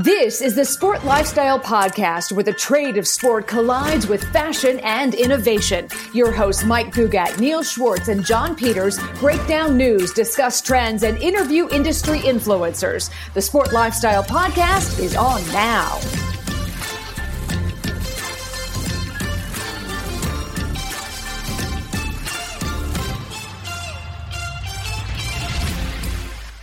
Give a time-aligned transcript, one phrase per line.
[0.00, 5.12] This is the Sport Lifestyle Podcast, where the trade of sport collides with fashion and
[5.12, 5.88] innovation.
[6.14, 11.18] Your hosts, Mike Gugat, Neil Schwartz, and John Peters, break down news, discuss trends, and
[11.18, 13.10] interview industry influencers.
[13.34, 15.98] The Sport Lifestyle Podcast is on now.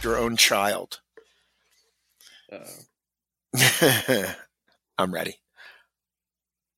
[0.01, 1.01] Your own child.
[2.49, 2.84] Uh
[4.97, 5.37] I'm ready.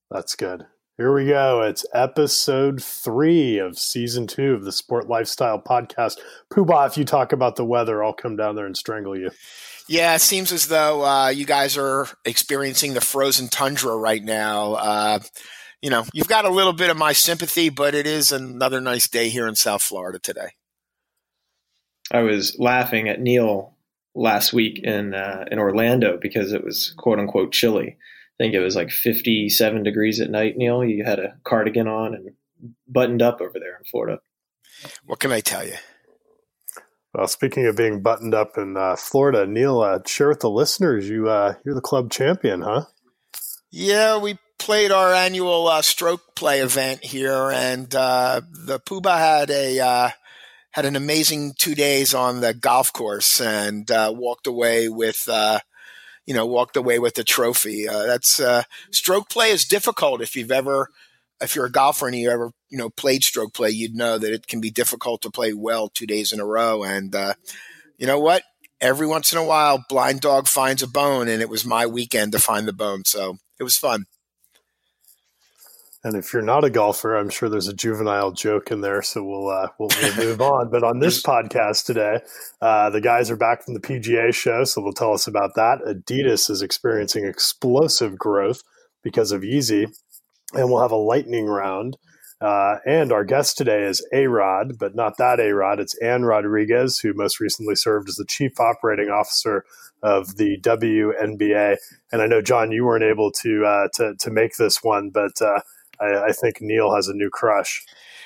[0.09, 0.66] That's good.
[0.98, 1.62] Here we go.
[1.62, 6.17] It's episode three of season two of the Sport Lifestyle Podcast.
[6.52, 9.30] Poobah, if you talk about the weather, I'll come down there and strangle you.
[9.88, 14.73] Yeah, it seems as though uh, you guys are experiencing the frozen tundra right now.
[14.73, 15.20] Uh,
[15.81, 19.08] you know, you've got a little bit of my sympathy, but it is another nice
[19.08, 20.50] day here in South Florida today.
[22.12, 23.77] I was laughing at Neil
[24.17, 27.98] last week in uh, in Orlando because it was quote unquote chilly.
[28.39, 30.58] I think it was like 57 degrees at night.
[30.58, 32.33] Neil, you had a cardigan on and
[32.88, 34.19] buttoned up over there in Florida.
[35.05, 35.75] What can I tell you?
[37.14, 41.09] Well, speaking of being buttoned up in uh, Florida, Neil, uh, share with the listeners
[41.09, 42.86] you uh, you're the club champion, huh?
[43.72, 49.49] Yeah, we played our annual uh, stroke play event here, and uh, the Poobah had
[49.49, 50.14] a
[50.78, 55.58] had an amazing two days on the golf course and uh, walked away with, uh,
[56.28, 57.88] you know, walked away with the trophy.
[57.88, 58.61] Uh, that's uh,
[58.92, 60.22] stroke play is difficult.
[60.22, 60.89] If you've ever,
[61.42, 64.31] if you're a golfer and you ever, you know, played stroke play, you'd know that
[64.31, 66.83] it can be difficult to play well two days in a row.
[66.83, 67.33] And uh,
[67.98, 68.44] you know what?
[68.80, 72.33] Every once in a while, blind dog finds a bone, and it was my weekend
[72.33, 73.03] to find the bone.
[73.03, 74.05] So it was fun.
[76.08, 79.25] And if you're not a golfer, I'm sure there's a juvenile joke in there, so
[79.25, 80.69] we'll uh, we'll, move on.
[80.69, 82.19] But on this podcast today,
[82.61, 85.80] uh, the guys are back from the PGA show, so they'll tell us about that.
[85.86, 88.64] Adidas is experiencing explosive growth
[89.03, 89.94] because of Yeezy,
[90.53, 91.97] and we'll have a lightning round.
[92.39, 95.82] Uh, and our guest today is A Rod, but not that A Rod.
[95.82, 99.65] It's Ann Rodriguez, who most recently served as the chief operating officer
[100.03, 101.76] of the WNBA.
[102.14, 105.42] And I know John, you weren't able to uh, to to make this one, but
[105.42, 105.59] uh,
[105.99, 107.85] I, I think Neil has a new crush.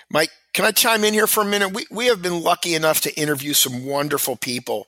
[0.09, 1.73] Mike, can I chime in here for a minute?
[1.73, 4.87] We we have been lucky enough to interview some wonderful people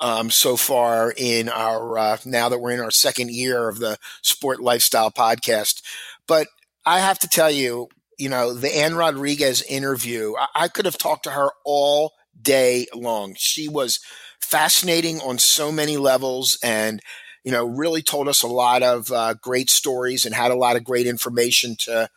[0.00, 3.98] um, so far in our uh, now that we're in our second year of the
[4.22, 5.82] Sport Lifestyle podcast.
[6.26, 6.48] But
[6.84, 10.98] I have to tell you, you know, the Ann Rodriguez interview, I, I could have
[10.98, 13.34] talked to her all day long.
[13.36, 14.00] She was
[14.40, 17.00] fascinating on so many levels and
[17.44, 20.76] you know really told us a lot of uh, great stories and had a lot
[20.76, 22.08] of great information to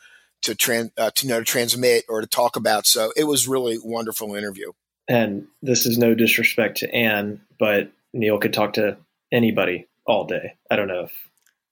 [0.44, 2.86] to, trans, uh, to you know to transmit or to talk about.
[2.86, 4.72] So it was really wonderful interview.
[5.08, 8.98] And this is no disrespect to Ann, but Neil could talk to
[9.32, 10.56] anybody all day.
[10.70, 11.30] I don't know if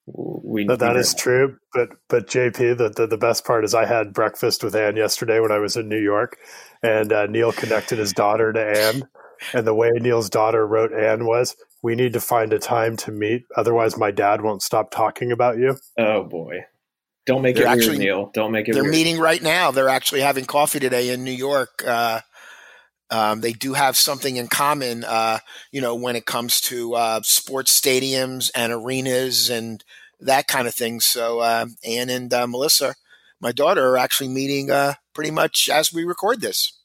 [0.08, 0.66] we.
[0.66, 1.58] But that is true.
[1.74, 5.40] But but JP, the, the, the best part is I had breakfast with Ann yesterday
[5.40, 6.38] when I was in New York,
[6.84, 9.08] and uh, Neil connected his daughter to Ann.
[9.54, 13.12] And the way Neil's daughter wrote Ann was, "We need to find a time to
[13.12, 16.66] meet, otherwise my dad won't stop talking about you." Oh boy.
[17.28, 18.32] Don't make they're it actually, weird, Neil.
[18.34, 18.74] Don't make it.
[18.74, 18.94] They're weird.
[18.94, 19.70] meeting right now.
[19.70, 21.84] They're actually having coffee today in New York.
[21.86, 22.22] Uh,
[23.12, 25.40] um, they do have something in common, uh,
[25.72, 29.84] you know, when it comes to uh, sports stadiums and arenas and
[30.20, 31.00] that kind of thing.
[31.00, 32.96] So, uh, Ann and uh, Melissa,
[33.40, 36.80] my daughter, are actually meeting uh, pretty much as we record this.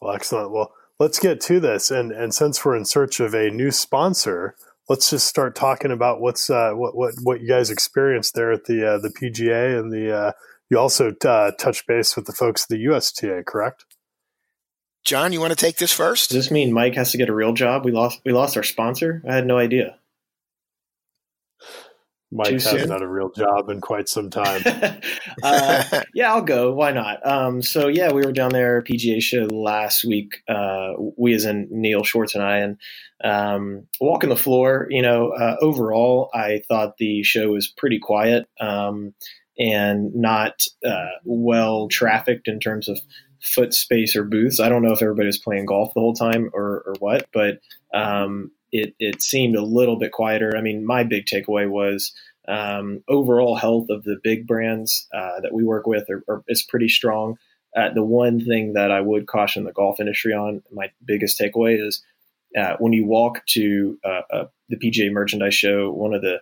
[0.00, 0.50] Well, excellent.
[0.50, 1.90] Well, let's get to this.
[1.90, 4.56] And and since we're in search of a new sponsor,
[4.88, 8.64] let's just start talking about what's uh, what what what you guys experienced there at
[8.64, 10.12] the uh, the PGA and the.
[10.12, 10.32] Uh,
[10.70, 13.86] you also uh, touch base with the folks at the USTA, correct?
[15.04, 16.28] John, you want to take this first?
[16.28, 17.84] Does this mean Mike has to get a real job?
[17.86, 19.22] We lost we lost our sponsor.
[19.26, 19.97] I had no idea.
[22.30, 24.62] Mike hasn't had a real job in quite some time.
[25.42, 26.72] uh, yeah, I'll go.
[26.72, 27.26] Why not?
[27.26, 30.42] Um, so yeah, we were down there PGA show last week.
[30.46, 32.76] Uh, we, as in Neil Schwartz and I, and
[33.24, 34.86] um, walking the floor.
[34.90, 39.14] You know, uh, overall, I thought the show was pretty quiet um,
[39.58, 43.00] and not uh, well trafficked in terms of
[43.40, 44.60] foot space or booths.
[44.60, 47.60] I don't know if everybody was playing golf the whole time or, or what, but
[47.94, 50.56] um, it, it seemed a little bit quieter.
[50.56, 52.12] I mean, my big takeaway was
[52.48, 56.62] um, overall health of the big brands uh, that we work with are, are, is
[56.62, 57.36] pretty strong.
[57.76, 61.86] Uh, the one thing that I would caution the golf industry on, my biggest takeaway
[61.86, 62.02] is
[62.58, 66.40] uh, when you walk to uh, uh, the PGA Merchandise Show, one of the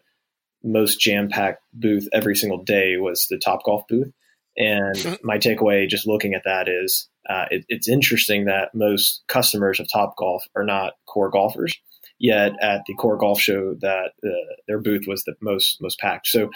[0.62, 4.12] most jam packed booth every single day was the Top Golf booth.
[4.56, 9.80] And my takeaway, just looking at that, is uh, it, it's interesting that most customers
[9.80, 11.76] of Top Golf are not core golfers
[12.18, 16.26] yet at the core golf show that uh, their booth was the most most packed.
[16.28, 16.50] So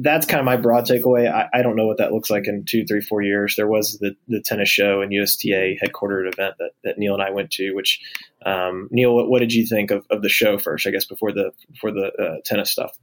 [0.00, 1.30] that's kind of my broad takeaway.
[1.30, 3.56] I, I, don't know what that looks like in two, three, four years.
[3.56, 7.30] There was the, the tennis show and USTA headquartered event that, that Neil and I
[7.30, 7.72] went to.
[7.72, 8.00] Which
[8.44, 10.86] um, Neil, what, what, did you think of, of the show first?
[10.86, 12.96] I guess before the before the uh, tennis stuff.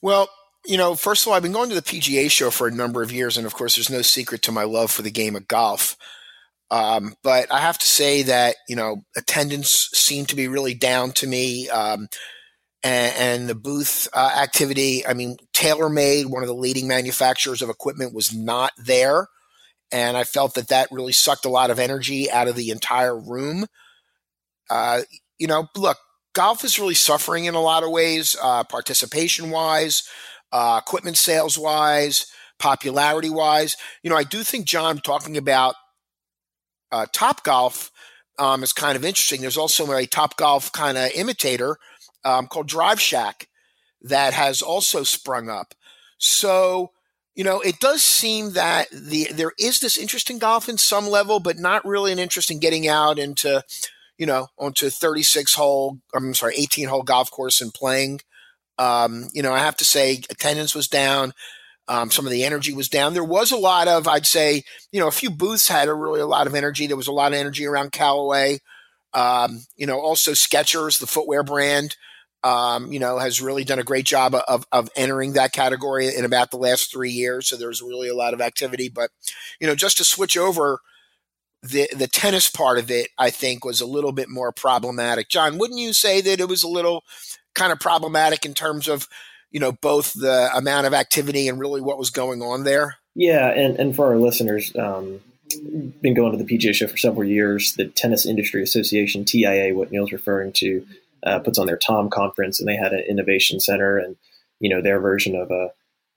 [0.00, 0.28] Well,
[0.64, 3.02] you know, first of all, I've been going to the PGA show for a number
[3.02, 5.48] of years, and of course, there's no secret to my love for the game of
[5.48, 5.96] golf.
[6.70, 11.12] Um, but I have to say that you know attendance seemed to be really down
[11.12, 11.68] to me.
[11.68, 12.08] Um,
[12.82, 15.04] and, and, the booth uh, activity.
[15.04, 19.26] I mean, TaylorMade, one of the leading manufacturers of equipment, was not there,
[19.90, 23.18] and I felt that that really sucked a lot of energy out of the entire
[23.18, 23.66] room.
[24.70, 25.02] Uh,
[25.38, 25.98] you know, look,
[26.34, 30.02] golf is really suffering in a lot of ways, uh, participation wise,
[30.52, 32.26] uh, equipment sales wise,
[32.58, 33.76] popularity wise.
[34.02, 35.74] You know, I do think John talking about
[36.96, 37.90] uh, Top Golf
[38.38, 39.40] um, is kind of interesting.
[39.40, 41.76] There's also a Top Golf kind of imitator
[42.24, 43.48] um, called Drive Shack
[44.02, 45.74] that has also sprung up.
[46.18, 46.92] So,
[47.34, 51.06] you know, it does seem that the there is this interest in golf in some
[51.06, 53.62] level, but not really an interest in getting out into,
[54.16, 58.20] you know, onto 36 hole, I'm sorry, 18 hole golf course and playing.
[58.78, 61.32] Um, you know, I have to say attendance was down.
[61.88, 63.14] Um, some of the energy was down.
[63.14, 66.20] There was a lot of, I'd say, you know, a few booths had a really
[66.20, 66.88] a lot of energy.
[66.88, 68.58] There was a lot of energy around Callaway.
[69.14, 71.96] Um, you know, also Skechers, the footwear brand,
[72.42, 76.24] um, you know, has really done a great job of, of entering that category in
[76.24, 77.46] about the last three years.
[77.46, 78.88] So there's really a lot of activity.
[78.88, 79.10] But,
[79.60, 80.80] you know, just to switch over,
[81.62, 85.28] the the tennis part of it, I think, was a little bit more problematic.
[85.28, 87.04] John, wouldn't you say that it was a little
[87.54, 89.08] kind of problematic in terms of,
[89.56, 92.98] you know, both the amount of activity and really what was going on there?
[93.14, 95.20] Yeah, and, and for our listeners, um,
[96.02, 97.72] been going to the PGA show for several years.
[97.72, 100.86] The Tennis Industry Association, TIA, what Neil's referring to,
[101.22, 104.16] uh, puts on their Tom conference, and they had an innovation center and
[104.60, 105.70] you know their version of a,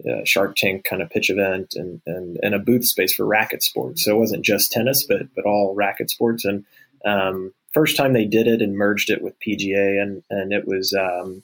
[0.06, 3.64] a Shark Tank kind of pitch event and, and and a booth space for racket
[3.64, 4.04] sports.
[4.04, 6.44] So it wasn't just tennis, but but all racket sports.
[6.44, 6.66] And
[7.06, 10.94] um, first time they did it and merged it with PGA, and and it was
[10.94, 11.42] um,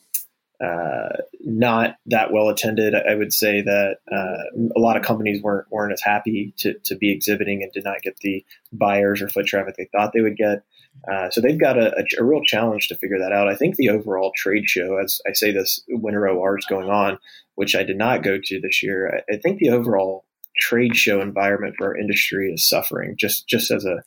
[0.63, 2.96] uh, not that well attended.
[2.96, 6.96] I would say that uh, a lot of companies weren't weren't as happy to to
[6.96, 10.38] be exhibiting and did not get the buyers or foot traffic they thought they would
[10.38, 10.63] get.
[11.12, 13.50] Uh, so they've got a, a, a, real challenge to figure that out.
[13.50, 17.19] I think the overall trade show, as I say this, Winter OR is going on,
[17.56, 19.22] which I did not go to this year.
[19.30, 20.24] I, I, think the overall
[20.58, 23.16] trade show environment for our industry is suffering.
[23.18, 24.04] Just just as a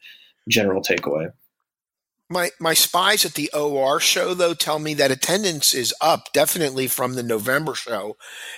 [0.49, 1.31] general takeaway.
[2.31, 6.87] My my spies at the OR show though tell me that attendance is up definitely
[6.87, 8.17] from the November show,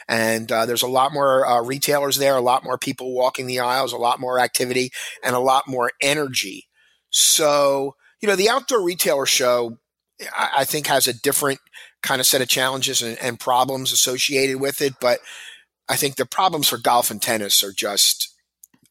[0.09, 3.61] and uh, there's a lot more uh, retailers there, a lot more people walking the
[3.61, 4.91] aisles, a lot more activity,
[5.23, 6.67] and a lot more energy.
[7.11, 9.79] So you know, the outdoor retailer show,
[10.37, 11.61] I, I think, has a different
[12.03, 14.95] kind of set of challenges and, and, problems associated with it.
[15.01, 15.21] But
[15.89, 18.35] I think the problems for golf and tennis are just,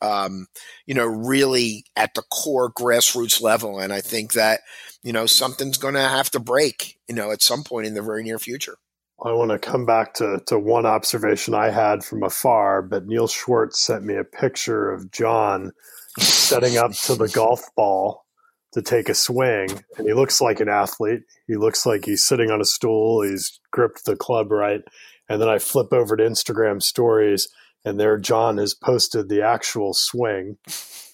[0.02, 0.48] um,
[0.86, 3.80] you know, really at the core grassroots level.
[3.80, 4.62] And I think that,
[5.04, 8.02] you know, something's going to have to break, you know, at some point in the
[8.02, 8.78] very near future.
[9.24, 13.28] I want to come back to, to one observation I had from afar, but Neil
[13.28, 15.74] Schwartz sent me a picture of John
[16.20, 18.26] setting up to the golf ball
[18.72, 21.22] to take a swing and he looks like an athlete.
[21.48, 24.82] He looks like he's sitting on a stool, he's gripped the club right.
[25.28, 27.50] And then I flip over to Instagram stories
[27.86, 30.58] and there John has posted the actual swing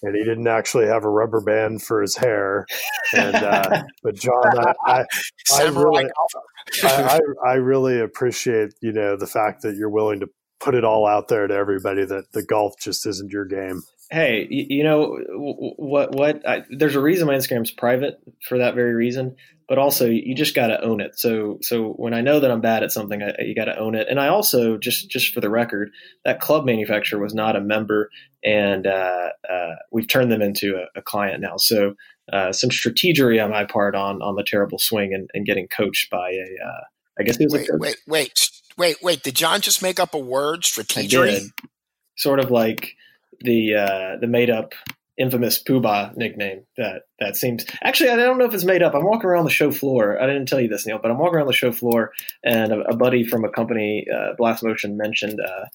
[0.02, 2.66] and he didn't actually have a rubber band for his hair.
[3.14, 5.04] And uh, but John, I, I,
[5.54, 6.06] I really,
[6.82, 11.06] I, I, really appreciate you know the fact that you're willing to put it all
[11.06, 15.18] out there to everybody that the golf just isn't your game hey, you, you know
[15.76, 16.14] what?
[16.14, 16.48] What?
[16.48, 19.36] I, there's a reason my Instagram's private for that very reason.
[19.68, 21.18] But also, you just got to own it.
[21.18, 23.96] So, so when I know that I'm bad at something, I, you got to own
[23.96, 24.06] it.
[24.08, 25.90] And I also, just just for the record,
[26.24, 28.10] that club manufacturer was not a member,
[28.44, 31.56] and uh, uh, we've turned them into a, a client now.
[31.56, 31.94] So,
[32.32, 36.10] uh, some strategery on my part on on the terrible swing and, and getting coached
[36.10, 36.84] by a, uh,
[37.18, 39.22] I guess it was wait, a wait, wait, wait, wait.
[39.24, 40.62] Did John just make up a word?
[40.62, 41.50] Strategery.
[42.16, 42.94] Sort of like
[43.40, 44.74] the uh, the made up
[45.18, 48.94] infamous Poobah nickname that that seems actually I don't know if it's made up.
[48.94, 50.20] I'm walking around the show floor.
[50.20, 52.12] I didn't tell you this, Neil, but I'm walking around the show floor,
[52.44, 55.66] and a, a buddy from a company, uh, Blast Motion, mentioned uh,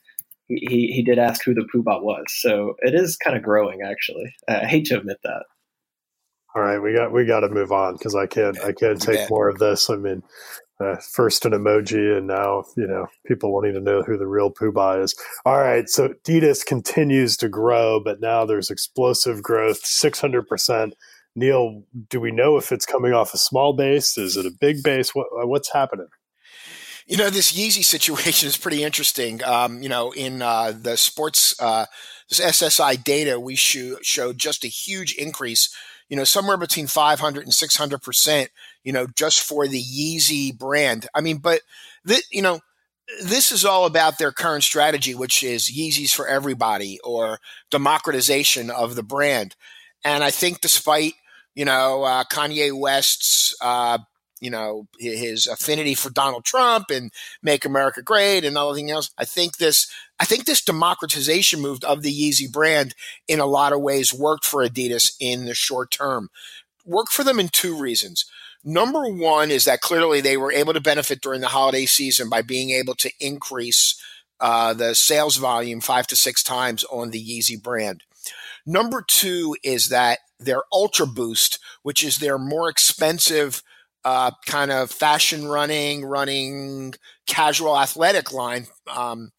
[0.47, 2.25] he he did ask who the Poobah was.
[2.29, 4.35] So it is kind of growing, actually.
[4.47, 5.43] I hate to admit that.
[6.53, 9.29] All right, we got we got to move on because I can't I can't take
[9.29, 9.89] more of this.
[9.89, 10.21] I mean,
[10.81, 14.51] uh, first an emoji, and now you know people wanting to know who the real
[14.51, 15.15] Poobah is.
[15.45, 20.95] All right, so Adidas continues to grow, but now there's explosive growth, six hundred percent
[21.35, 24.17] Neil, do we know if it's coming off a small base?
[24.17, 25.15] Is it a big base?
[25.15, 26.07] What, what's happening?
[27.07, 29.43] You know, this Yeezy situation is pretty interesting.
[29.43, 31.85] Um, you know, in uh, the sports, uh,
[32.29, 35.73] this SSI data, we sh- showed just a huge increase,
[36.11, 38.47] you know, somewhere between 500 and 600%,
[38.83, 41.07] you know, just for the Yeezy brand.
[41.15, 41.61] I mean, but,
[42.05, 42.59] th- you know,
[43.23, 47.39] this is all about their current strategy, which is Yeezys for everybody or
[47.69, 49.55] democratization of the brand.
[50.03, 51.13] And I think despite,
[51.55, 53.99] you know, uh, Kanye West's uh,
[54.41, 57.11] you know his affinity for Donald Trump and
[57.43, 59.11] make America great and everything else.
[59.17, 59.89] I think this
[60.21, 62.93] I think this democratization move of the Yeezy brand
[63.27, 66.29] in a lot of ways worked for Adidas in the short term.
[66.85, 68.25] Worked for them in two reasons.
[68.63, 72.43] Number one is that clearly they were able to benefit during the holiday season by
[72.43, 73.99] being able to increase
[74.39, 78.03] uh, the sales volume five to six times on the Yeezy brand.
[78.63, 83.63] Number two is that their Ultra Boost, which is their more expensive
[84.05, 86.93] uh, kind of fashion running, running
[87.25, 89.31] casual athletic line, um,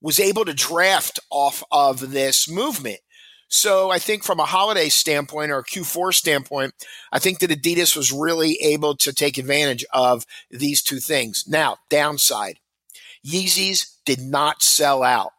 [0.00, 3.00] was able to draft off of this movement.
[3.48, 6.72] So I think from a holiday standpoint or a Q4 standpoint,
[7.10, 11.44] I think that Adidas was really able to take advantage of these two things.
[11.48, 12.60] Now, downside,
[13.26, 15.32] Yeezys did not sell out.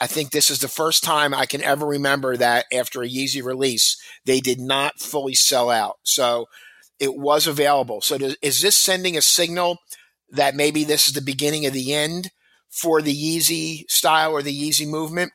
[0.00, 3.42] I think this is the first time I can ever remember that after a Yeezy
[3.42, 5.98] release, they did not fully sell out.
[6.04, 6.46] So
[7.00, 8.00] it was available.
[8.00, 9.78] So does, is this sending a signal
[10.30, 12.30] that maybe this is the beginning of the end
[12.70, 15.32] for the Yeezy style or the Yeezy movement?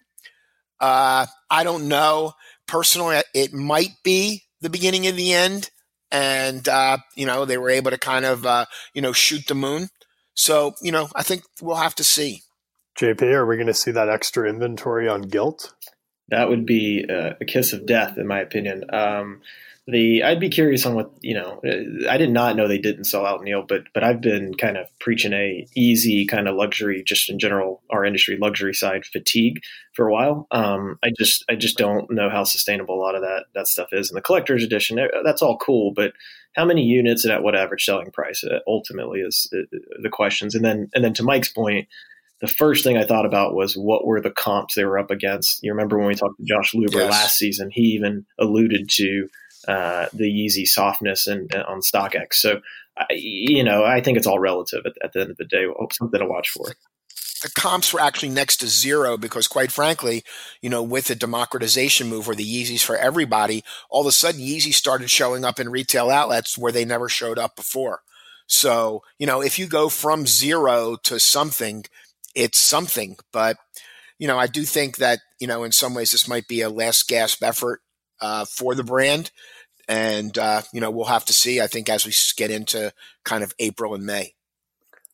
[0.79, 2.33] Uh, I don't know.
[2.67, 5.69] Personally, it might be the beginning of the end.
[6.11, 9.55] And, uh, you know, they were able to kind of, uh, you know, shoot the
[9.55, 9.89] moon.
[10.35, 12.41] So, you know, I think we'll have to see.
[12.99, 15.73] JP, are we going to see that extra inventory on Gilt?
[16.29, 18.83] That would be a kiss of death, in my opinion.
[18.93, 19.41] Um,
[19.85, 21.59] the I'd be curious on what you know.
[22.09, 24.87] I did not know they didn't sell out Neil, but but I've been kind of
[24.99, 29.59] preaching a easy kind of luxury, just in general, our industry luxury side fatigue
[29.93, 30.47] for a while.
[30.51, 33.89] Um, I just I just don't know how sustainable a lot of that that stuff
[33.91, 34.09] is.
[34.09, 36.13] And the collector's edition, eh, that's all cool, but
[36.55, 40.55] how many units and at what average selling price uh, ultimately is uh, the questions.
[40.55, 41.89] And then and then to Mike's point,
[42.39, 45.61] the first thing I thought about was what were the comps they were up against.
[45.61, 47.11] You remember when we talked to Josh Luber yes.
[47.11, 47.69] last season?
[47.69, 49.27] He even alluded to
[49.67, 52.33] uh, the Yeezy softness and, and, on StockX.
[52.33, 52.61] So,
[52.97, 55.65] I, you know, I think it's all relative at, at the end of the day.
[55.91, 56.73] Something to watch for
[57.43, 60.23] the comps were actually next to zero because quite frankly,
[60.61, 64.39] you know, with the democratization move where the Yeezys for everybody, all of a sudden
[64.41, 67.99] Yeezy started showing up in retail outlets where they never showed up before.
[68.47, 71.85] So, you know, if you go from zero to something,
[72.33, 73.17] it's something.
[73.31, 73.57] But,
[74.17, 76.69] you know, I do think that, you know, in some ways this might be a
[76.69, 77.81] last gasp effort
[78.23, 79.29] uh, for the brand.
[79.87, 82.93] And, uh, you know, we'll have to see, I think, as we get into
[83.25, 84.33] kind of April and May.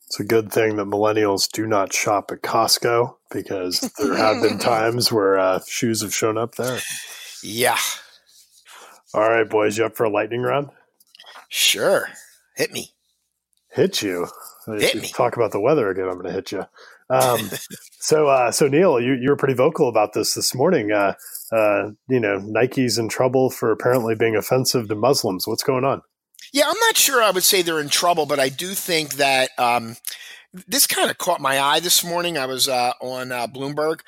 [0.05, 4.59] It's a good thing that millennials do not shop at Costco because there have been
[4.59, 6.79] times where uh, shoes have shown up there.
[7.43, 7.77] Yeah.
[9.13, 10.69] All right, boys, you up for a lightning round?
[11.49, 12.09] Sure.
[12.55, 12.91] Hit me.
[13.71, 14.27] Hit you.
[14.67, 15.09] Hit me.
[15.09, 16.05] Talk about the weather again.
[16.05, 16.65] I'm going to hit you.
[17.09, 17.49] Um,
[17.99, 20.91] so, uh, so Neil, you, you were pretty vocal about this this morning.
[20.91, 21.13] Uh,
[21.51, 25.47] uh, you know, Nike's in trouble for apparently being offensive to Muslims.
[25.47, 26.01] What's going on?
[26.51, 29.49] Yeah, I'm not sure I would say they're in trouble, but I do think that
[29.57, 29.97] um,
[30.67, 32.37] this kind of caught my eye this morning.
[32.37, 34.01] I was uh, on uh, Bloomberg,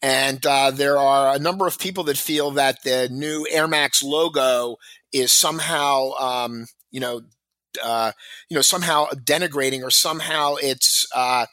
[0.00, 4.02] and uh, there are a number of people that feel that the new Air Max
[4.02, 4.76] logo
[5.12, 7.22] is somehow, um, you know,
[7.82, 8.12] uh,
[8.48, 11.46] you know, somehow denigrating or somehow it's uh,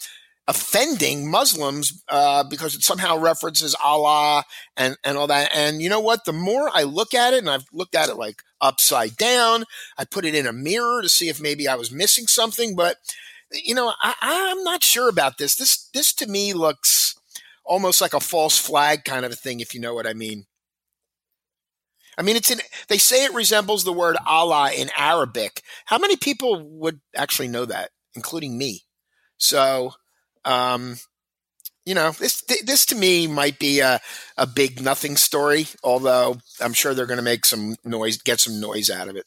[0.48, 4.44] offending Muslims uh, because it somehow references Allah
[4.78, 5.50] and, and all that.
[5.54, 6.26] And you know what?
[6.26, 9.66] The more I look at it, and I've looked at it like upside down,
[9.98, 12.76] I put it in a mirror to see if maybe I was missing something.
[12.76, 12.98] But
[13.52, 15.56] you know, I, I'm not sure about this.
[15.56, 17.16] This this to me looks
[17.64, 20.46] almost like a false flag kind of a thing, if you know what I mean.
[22.18, 25.62] I mean, it's in, they say it resembles the word Allah in Arabic.
[25.86, 28.84] How many people would actually know that, including me?
[29.38, 29.94] So,
[30.46, 30.98] um,
[31.86, 34.02] you know, this this to me might be a,
[34.38, 38.60] a big nothing story, although I'm sure they're going to make some noise, get some
[38.60, 39.26] noise out of it.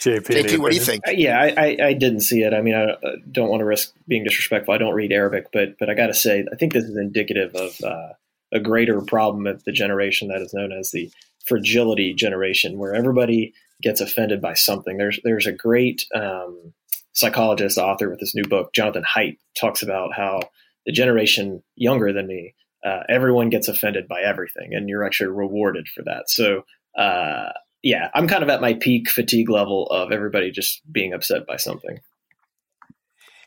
[0.00, 1.06] JP, JP what do you think?
[1.06, 2.54] Uh, yeah, I, I, I, didn't see it.
[2.54, 2.94] I mean, I
[3.30, 4.72] don't want to risk being disrespectful.
[4.72, 7.54] I don't read Arabic, but but I got to say, I think this is indicative
[7.54, 8.12] of uh,
[8.52, 11.10] a greater problem of the generation that is known as the
[11.44, 14.96] fragility generation, where everybody gets offended by something.
[14.96, 16.72] There's there's a great um,
[17.18, 20.40] psychologist, author with this new book, Jonathan Haidt, talks about how
[20.86, 25.88] the generation younger than me, uh, everyone gets offended by everything, and you're actually rewarded
[25.88, 26.30] for that.
[26.30, 26.62] So
[26.96, 27.50] uh,
[27.82, 31.56] yeah, I'm kind of at my peak fatigue level of everybody just being upset by
[31.56, 31.98] something.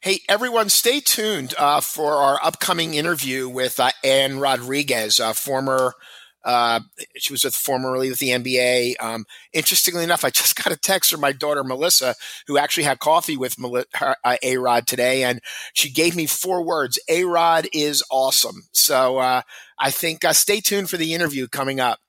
[0.02, 5.94] Hey, everyone, stay tuned uh, for our upcoming interview with uh, Ann Rodriguez, a former.
[6.44, 6.82] Uh,
[7.18, 8.96] she was with formerly with the NBA.
[9.00, 12.16] Um, interestingly enough, I just got a text from my daughter Melissa,
[12.48, 15.42] who actually had coffee with uh, A Rod today, and
[15.74, 18.64] she gave me four words: A Rod is awesome.
[18.72, 19.42] So uh,
[19.80, 22.00] I think uh, stay tuned for the interview coming up.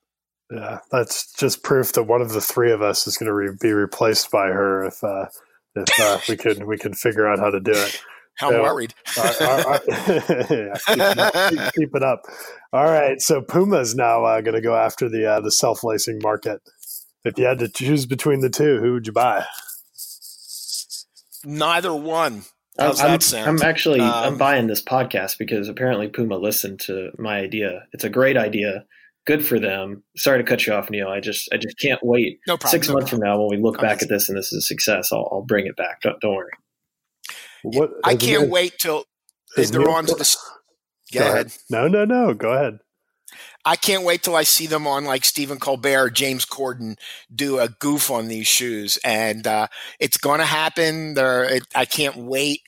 [0.50, 3.56] Yeah, that's just proof that one of the three of us is going to re-
[3.58, 5.26] be replaced by her if uh,
[5.74, 8.02] if uh, we could we could figure out how to do it.
[8.36, 8.94] How so, worried.
[9.16, 12.22] uh, uh, yeah, keep, it up, keep, keep, it up.
[12.72, 13.20] All right.
[13.20, 16.60] So Puma's now uh, going to go after the uh, the self lacing market.
[17.24, 19.44] If you had to choose between the two, who would you buy?
[21.44, 22.44] Neither one.
[22.78, 23.48] How's I'm, that sound?
[23.48, 27.84] I'm actually um, I'm buying this podcast because apparently Puma listened to my idea.
[27.92, 28.84] It's a great idea
[29.26, 30.02] good for them.
[30.16, 31.08] Sorry to cut you off, Neil.
[31.08, 32.40] I just I just can't wait.
[32.46, 32.70] No problem.
[32.70, 33.28] Six no months problem.
[33.28, 35.42] from now, when we look back at this and this is a success, I'll, I'll
[35.42, 36.00] bring it back.
[36.02, 36.50] Don't, don't worry.
[37.62, 39.04] What, I can't wait till
[39.56, 40.36] they're on to the.
[41.12, 41.46] Go, go ahead.
[41.46, 41.58] ahead.
[41.70, 42.34] No, no, no.
[42.34, 42.80] Go ahead.
[43.64, 46.96] I can't wait till I see them on like Stephen Colbert, or James Corden
[47.32, 49.68] do a goof on these shoes, and uh,
[50.00, 51.14] it's going to happen.
[51.14, 52.62] There, it, I can't wait.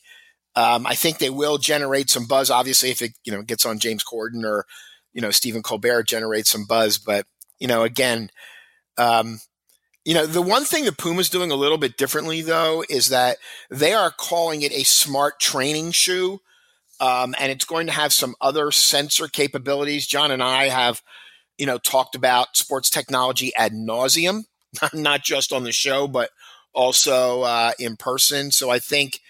[0.55, 2.49] Um, I think they will generate some buzz.
[2.49, 4.67] Obviously, if it you know gets on James Corden or
[5.13, 6.99] you know Stephen Colbert generates some buzz.
[6.99, 7.27] But
[7.59, 8.31] you know, again,
[8.97, 9.41] um,
[10.05, 13.39] you know, the one thing that Puma's doing a little bit differently though is that
[13.71, 16.41] they are calling it a smart training shoe.
[17.01, 20.07] Um, and it's going to have some other sensor capabilities.
[20.07, 21.03] John and I have,
[21.59, 24.45] you know, talked about sports technology ad nauseum,
[24.93, 26.31] not just on the show, but
[26.73, 28.53] also uh, in person.
[28.53, 29.21] So I think,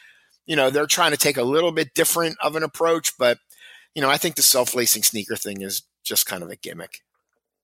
[0.45, 3.38] you know, they're trying to take a little bit different of an approach, but
[3.95, 7.03] you know, I think the self lacing sneaker thing is just kind of a gimmick.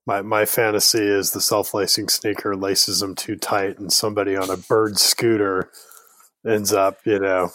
[0.07, 4.51] My my fantasy is the self lacing sneaker laces them too tight, and somebody on
[4.51, 5.71] a bird scooter
[6.47, 7.51] ends up, you know,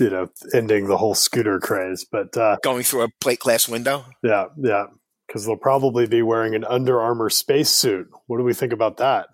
[0.00, 2.04] you know, ending the whole scooter craze.
[2.04, 4.04] But uh, going through a plate glass window.
[4.22, 4.86] Yeah, yeah,
[5.26, 8.08] because they'll probably be wearing an Under Armour spacesuit.
[8.26, 9.28] What do we think about that?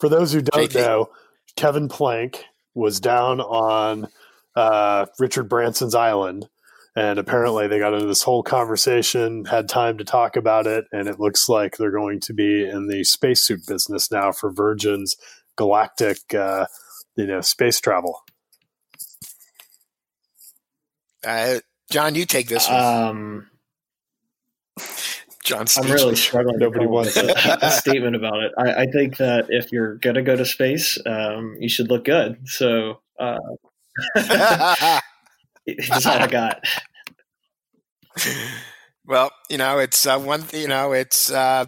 [0.00, 1.10] For those who don't know,
[1.56, 4.08] Kevin Plank was down on
[4.56, 6.48] uh, Richard Branson's island
[6.96, 11.08] and apparently, they got into this whole conversation, had time to talk about it, and
[11.08, 15.16] it looks like they're going to be in the spacesuit business now for Virgin's
[15.56, 16.66] galactic, uh,
[17.16, 18.22] you know, space travel.
[21.26, 21.58] Uh,
[21.90, 22.80] John, you take this one.
[22.80, 23.50] Um,
[25.42, 26.58] John, I'm really struggling.
[26.58, 28.52] Nobody wants a, a, statement about it.
[28.56, 32.04] I, I, think that if you're going to go to space, um, you should look
[32.04, 32.48] good.
[32.48, 33.00] So.
[33.18, 33.38] Uh,
[35.88, 36.64] That's all I got.
[39.06, 40.44] well, you know, it's uh, one.
[40.52, 41.66] You know, it's uh,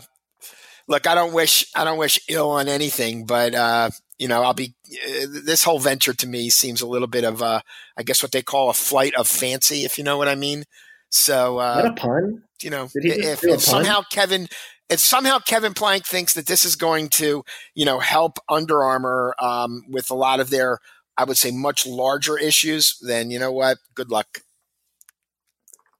[0.89, 1.07] look.
[1.07, 1.67] I don't wish.
[1.75, 4.75] I don't wish ill on anything, but uh, you know, I'll be.
[4.87, 7.63] Uh, this whole venture to me seems a little bit of, a,
[7.97, 10.65] I guess, what they call a flight of fancy, if you know what I mean.
[11.11, 12.43] So, uh, a pun.
[12.63, 14.49] You know, if, if somehow Kevin,
[14.89, 19.35] if somehow Kevin Plank thinks that this is going to, you know, help Under Armour
[19.41, 20.79] um, with a lot of their
[21.19, 23.79] I would say much larger issues, then you know what?
[23.95, 24.41] Good luck.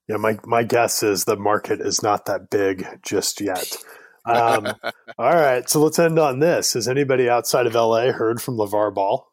[0.09, 3.77] Yeah, my my guess is the market is not that big just yet.
[4.25, 4.67] Um,
[5.19, 6.75] all right, so let's end on this.
[6.75, 9.27] Has anybody outside of LA heard from LaVar Ball?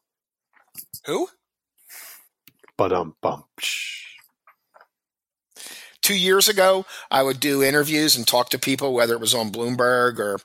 [1.06, 1.28] Who?
[2.78, 3.44] But um bum.
[6.02, 9.52] Two years ago, I would do interviews and talk to people, whether it was on
[9.52, 10.40] Bloomberg or,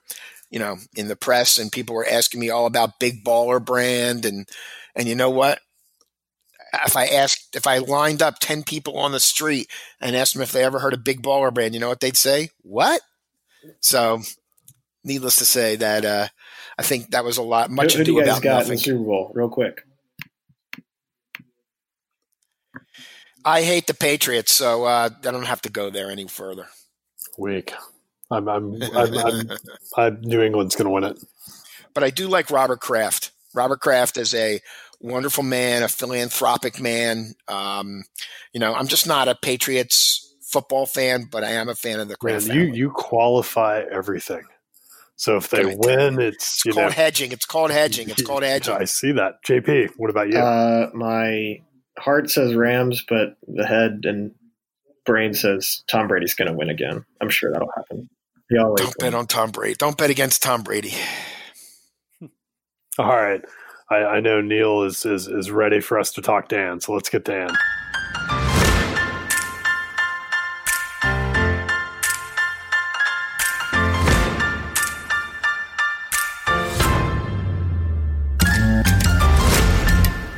[0.50, 4.24] you know, in the press, and people were asking me all about Big Baller Brand
[4.24, 4.48] and
[4.98, 5.60] and you know what?
[6.84, 10.42] If I asked, if I lined up 10 people on the street and asked them
[10.42, 12.50] if they ever heard of Big Baller Brand, you know what they'd say?
[12.62, 13.00] What?
[13.80, 14.20] So,
[15.04, 16.28] needless to say, that uh,
[16.76, 18.72] I think that was a lot, much who, ado who do you guys got nothing.
[18.72, 19.84] in the Super Bowl, real quick?
[23.44, 26.66] I hate the Patriots, so uh, I don't have to go there any further.
[27.38, 27.72] Weak.
[28.30, 29.50] I'm, I'm, I'm, I'm,
[29.96, 31.18] I'm New England's going to win it.
[31.94, 33.30] But I do like Robert Kraft.
[33.54, 34.60] Robert Kraft is a
[35.00, 37.34] wonderful man, a philanthropic man.
[37.46, 38.04] Um,
[38.52, 42.08] you know, I'm just not a Patriots football fan, but I am a fan of
[42.08, 42.48] the Kraft.
[42.48, 44.42] Man, you you qualify everything.
[45.16, 47.32] So if they win, it's, it's called know, hedging.
[47.32, 48.08] It's called hedging.
[48.08, 48.74] It's called hedging.
[48.74, 49.42] I see that.
[49.44, 50.38] JP, what about you?
[50.38, 51.60] Uh, my
[51.98, 54.32] heart says Rams, but the head and
[55.04, 57.04] brain says Tom Brady's going to win again.
[57.20, 58.08] I'm sure that'll happen.
[58.50, 58.94] Don't wins.
[58.98, 59.74] bet on Tom Brady.
[59.76, 60.94] Don't bet against Tom Brady.
[62.98, 63.42] All right.
[63.90, 67.08] I, I know Neil is, is is ready for us to talk Dan, so let's
[67.08, 67.48] get Dan.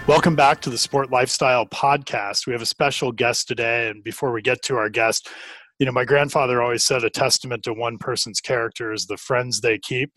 [0.07, 2.47] Welcome back to the Sport Lifestyle Podcast.
[2.47, 5.29] We have a special guest today, and before we get to our guest,
[5.81, 9.61] you know, my grandfather always said a testament to one person's character is the friends
[9.61, 10.13] they keep.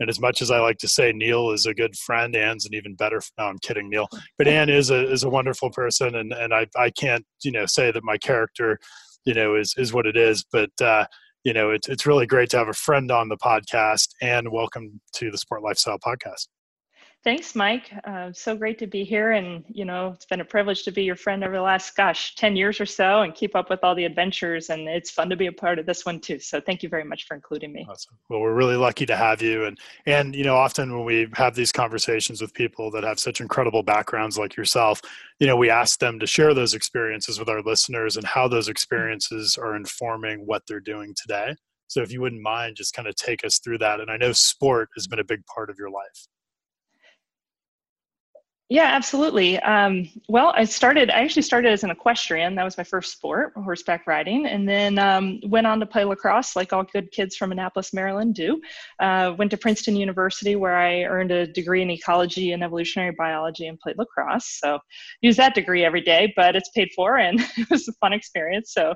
[0.00, 2.74] And as much as I like to say Neil is a good friend, Ann's an
[2.74, 3.20] even better.
[3.38, 4.08] No, I'm kidding, Neil.
[4.38, 7.66] But Ann is a is a wonderful person, and and I I can't you know
[7.66, 8.78] say that my character,
[9.24, 10.44] you know, is is what it is.
[10.52, 11.06] But uh,
[11.44, 14.08] you know, it's it's really great to have a friend on the podcast.
[14.20, 16.48] And welcome to the Sport Lifestyle Podcast.
[17.24, 17.90] Thanks, Mike.
[18.04, 19.32] Uh, so great to be here.
[19.32, 22.34] And, you know, it's been a privilege to be your friend over the last, gosh,
[22.34, 24.68] 10 years or so and keep up with all the adventures.
[24.68, 26.38] And it's fun to be a part of this one too.
[26.38, 27.86] So thank you very much for including me.
[27.88, 28.18] Awesome.
[28.28, 29.64] Well, we're really lucky to have you.
[29.64, 33.40] And, and, you know, often when we have these conversations with people that have such
[33.40, 35.00] incredible backgrounds like yourself,
[35.38, 38.68] you know, we ask them to share those experiences with our listeners and how those
[38.68, 41.56] experiences are informing what they're doing today.
[41.86, 44.00] So if you wouldn't mind, just kind of take us through that.
[44.00, 46.26] And I know sport has been a big part of your life.
[48.70, 49.60] Yeah, absolutely.
[49.60, 52.54] Um, well, I started, I actually started as an equestrian.
[52.54, 56.56] That was my first sport, horseback riding, and then um, went on to play lacrosse
[56.56, 58.58] like all good kids from Annapolis, Maryland do.
[59.00, 63.66] Uh, went to Princeton University where I earned a degree in ecology and evolutionary biology
[63.66, 64.58] and played lacrosse.
[64.62, 64.78] So
[65.20, 68.72] use that degree every day, but it's paid for and it was a fun experience.
[68.72, 68.94] So,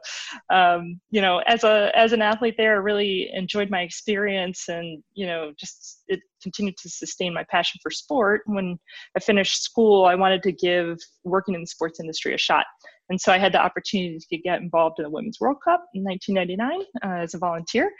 [0.50, 5.02] um, you know, as a, as an athlete there, I really enjoyed my experience and,
[5.12, 8.42] you know, just it continued to sustain my passion for sport.
[8.46, 8.78] When
[9.16, 12.64] I finished school, I wanted to give working in the sports industry a shot.
[13.10, 16.04] And so I had the opportunity to get involved in the Women's World Cup in
[16.04, 17.90] 1999 uh, as a volunteer,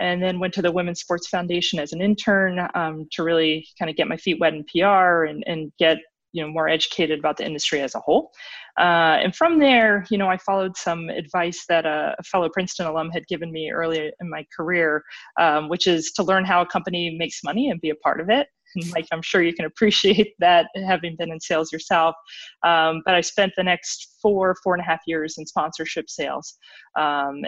[0.00, 3.90] and then went to the Women's Sports Foundation as an intern um, to really kind
[3.90, 5.98] of get my feet wet in PR and, and get
[6.32, 8.30] you know more educated about the industry as a whole.
[8.78, 13.10] Uh, and from there, you know, I followed some advice that a, fellow Princeton alum
[13.10, 15.02] had given me early in my career,
[15.38, 18.28] um, which is to learn how a company makes money and be a part of
[18.30, 18.48] it.
[18.74, 22.16] And Mike, I'm sure you can appreciate that having been in sales yourself.
[22.64, 26.54] Um, but I spent the next four, four and a half years in sponsorship sales.
[26.98, 27.42] Um,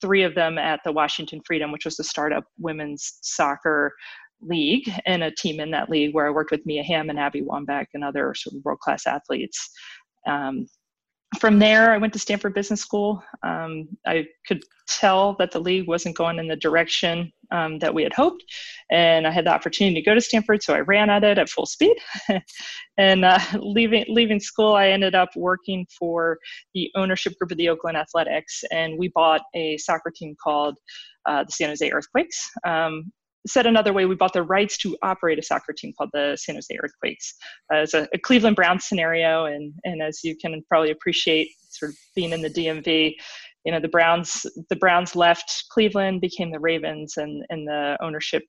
[0.00, 3.94] three of them at the Washington Freedom, which was a startup women's soccer
[4.42, 7.42] league and a team in that league where I worked with Mia Hamm and Abby
[7.42, 9.70] Wambach and other sort of world class athletes.
[10.26, 10.66] Um,
[11.38, 13.22] from there, I went to Stanford Business School.
[13.44, 18.02] Um, I could tell that the league wasn't going in the direction um, that we
[18.02, 18.42] had hoped,
[18.90, 21.48] and I had the opportunity to go to Stanford, so I ran at it at
[21.48, 21.96] full speed.
[22.98, 26.38] and uh, leaving leaving school, I ended up working for
[26.74, 30.76] the ownership group of the Oakland Athletics, and we bought a soccer team called
[31.26, 32.50] uh, the San Jose Earthquakes.
[32.66, 33.12] Um,
[33.46, 36.56] said another way, we bought the rights to operate a soccer team called the San
[36.56, 37.34] Jose Earthquakes.
[37.72, 41.90] Uh, it's a, a, Cleveland Browns scenario, and and as you can probably appreciate, sort
[41.90, 43.14] of being in the DMV,
[43.64, 48.42] you know the Browns the Browns left Cleveland, became the Ravens, and and the ownership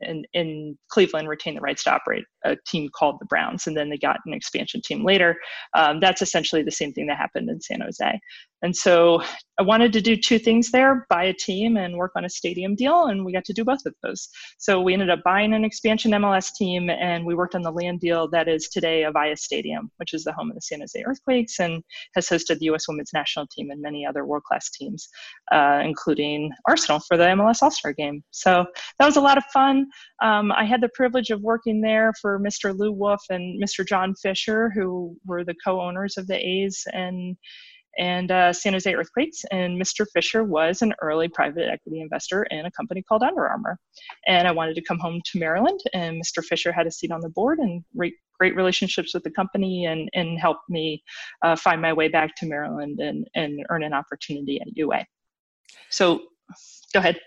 [0.00, 3.90] in, in Cleveland retained the rights to operate a team called the Browns, and then
[3.90, 5.36] they got an expansion team later.
[5.74, 8.20] Um, that's essentially the same thing that happened in San Jose.
[8.62, 9.22] And so
[9.60, 12.74] I wanted to do two things there buy a team and work on a stadium
[12.74, 14.28] deal, and we got to do both of those.
[14.58, 18.00] So we ended up buying an expansion MLS team, and we worked on the land
[18.00, 21.60] deal that is today Avaya Stadium, which is the home of the San Jose Earthquakes
[21.60, 21.82] and
[22.14, 22.88] has hosted the U.S.
[22.88, 25.08] women's national team and many other world class teams,
[25.52, 28.22] uh, including Arsenal for the MLS All Star game.
[28.30, 28.64] So
[28.98, 29.86] that was a lot of fun.
[30.22, 32.76] Um, I had the privilege of working there for Mr.
[32.76, 33.86] Lew Wolff and Mr.
[33.86, 37.36] John Fisher, who were the co owners of the A's and
[37.98, 39.44] and uh, San Jose Earthquakes.
[39.50, 40.06] And Mr.
[40.14, 43.78] Fisher was an early private equity investor in a company called Under Armour.
[44.26, 46.44] And I wanted to come home to Maryland, and Mr.
[46.44, 50.08] Fisher had a seat on the board and re- great relationships with the company and,
[50.14, 51.02] and helped me
[51.42, 55.04] uh, find my way back to Maryland and, and earn an opportunity at UA.
[55.90, 56.20] So
[56.92, 57.18] go ahead.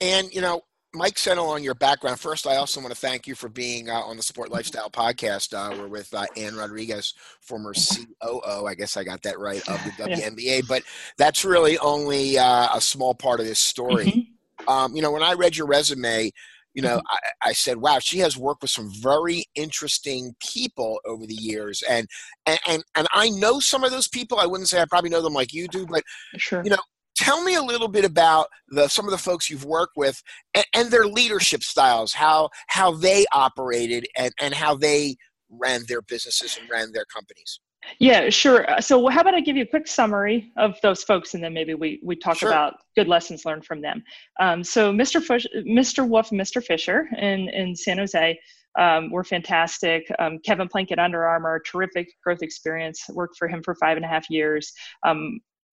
[0.00, 0.62] And, you know,
[0.94, 2.20] Mike said along your background.
[2.20, 5.54] First, I also want to thank you for being uh, on the Sport Lifestyle podcast.
[5.54, 8.66] Uh, we're with uh, Ann Rodriguez, former COO.
[8.66, 10.60] I guess I got that right of the WNBA, yeah.
[10.68, 10.82] but
[11.16, 14.06] that's really only uh, a small part of this story.
[14.06, 14.68] Mm-hmm.
[14.68, 16.30] Um, you know, when I read your resume,
[16.74, 17.16] you know, mm-hmm.
[17.42, 21.82] I, I, said, "Wow, she has worked with some very interesting people over the years,"
[21.88, 22.06] and
[22.46, 24.38] and and, and I know some of those people.
[24.38, 26.02] I wouldn't say I probably know them like you do, but
[26.36, 26.62] sure.
[26.64, 26.78] you know,
[27.22, 30.22] tell me a little bit about the, some of the folks you've worked with
[30.54, 35.16] and, and, their leadership styles, how how they operated and, and how they
[35.48, 37.60] ran their businesses and ran their companies.
[37.98, 38.70] Yeah, sure.
[38.70, 41.52] Uh, so how about I give you a quick summary of those folks, and then
[41.52, 42.48] maybe we we talk sure.
[42.48, 44.02] about good lessons learned from them.
[44.40, 45.22] Um, so Mr.
[45.22, 46.08] Fish, Mr.
[46.08, 46.62] Wolff, and Mr.
[46.62, 48.38] Fisher in in San Jose
[48.78, 50.04] um, were fantastic.
[50.18, 53.04] Um, Kevin Plank at Under Armour, terrific growth experience.
[53.10, 54.72] Worked for him for five and a half years.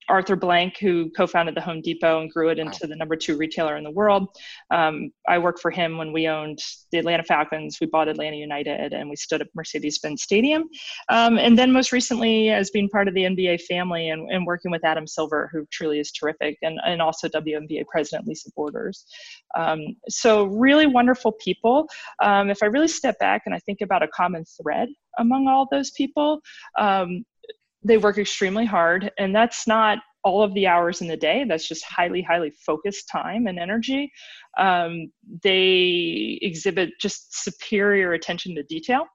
[0.10, 3.78] Arthur Blank, who co-founded the Home Depot and grew it into the number two retailer
[3.78, 4.28] in the world.
[4.72, 6.60] Um, I worked for him when we owned
[6.91, 7.78] the Atlanta Falcons.
[7.80, 10.63] We bought Atlanta United, and we stood up Mercedes-Benz Stadium.
[11.10, 14.72] Um, and then most recently, as being part of the NBA family and, and, working
[14.72, 19.06] with Adam Silver, who truly is terrific, and, and also WNBA President Lisa Borders.
[19.56, 21.88] Um, so really wonderful people.
[22.22, 25.67] Um, if I really step back and I think about a common thread among all
[25.69, 26.41] those people,
[26.80, 27.24] um,
[27.84, 31.46] they work extremely hard and that's not all of the hours in the day.
[31.48, 34.12] That's just highly highly focused time and energy.
[34.58, 35.12] Um,
[35.44, 39.06] they exhibit just superior attention to detail.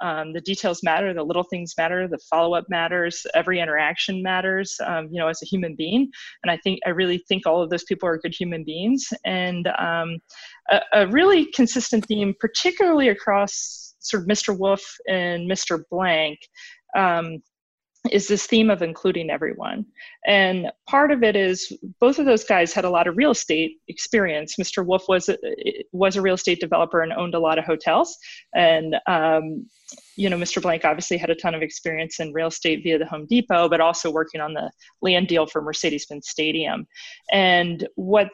[0.00, 5.08] Um, the details matter the little things matter the follow-up matters every interaction matters um,
[5.10, 6.10] you know as a human being.
[6.42, 9.12] And i think i really think all of those people are good human beings.
[9.24, 10.18] And um,
[10.70, 16.38] a, a, really consistent theme particularly across sort of mr wolff and mr blank
[16.96, 17.38] um,
[18.10, 19.86] is this theme of including everyone.
[20.26, 23.78] And part of it is both of those guys had a lot of real estate
[23.88, 24.56] experience.
[24.60, 24.84] Mr.
[24.84, 25.38] Wolff was a,
[25.92, 28.16] was a real estate developer and owned a lot of hotels.
[28.54, 29.66] And um,
[30.16, 30.60] you know, Mr.
[30.60, 33.80] Blank obviously had a ton of experience in real estate via the Home Depot, but
[33.80, 34.70] also working on the
[35.02, 36.86] land deal for Mercedes-Benz Stadium.
[37.32, 38.28] And what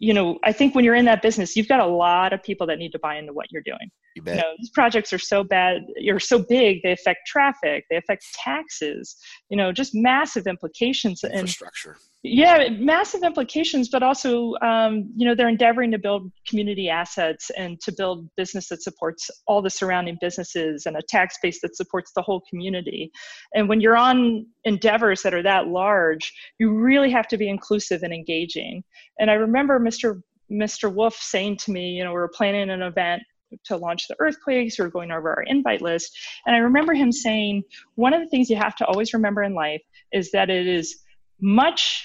[0.00, 2.66] you know, I think when you're in that business, you've got a lot of people
[2.68, 3.90] that need to buy into what you're doing.
[4.16, 4.36] You, bet.
[4.36, 8.24] you know, these projects are so bad, you're so big, they affect traffic, they affect
[8.34, 9.14] taxes,
[9.50, 11.22] you know, just massive implications.
[11.22, 11.90] Infrastructure.
[11.90, 17.50] And, yeah massive implications but also um, you know they're endeavoring to build community assets
[17.56, 21.74] and to build business that supports all the surrounding businesses and a tax base that
[21.74, 23.10] supports the whole community.
[23.54, 28.02] And when you're on endeavors that are that large you really have to be inclusive
[28.02, 28.84] and engaging.
[29.18, 30.20] And i remember mr
[30.52, 33.22] mr wolff saying to me you know we are planning an event
[33.64, 36.16] to launch the earthquakes we are going over our invite list.
[36.44, 37.62] And i remember him saying
[37.94, 39.80] one of the things you have to always remember in life
[40.12, 41.02] is that it is
[41.40, 42.04] much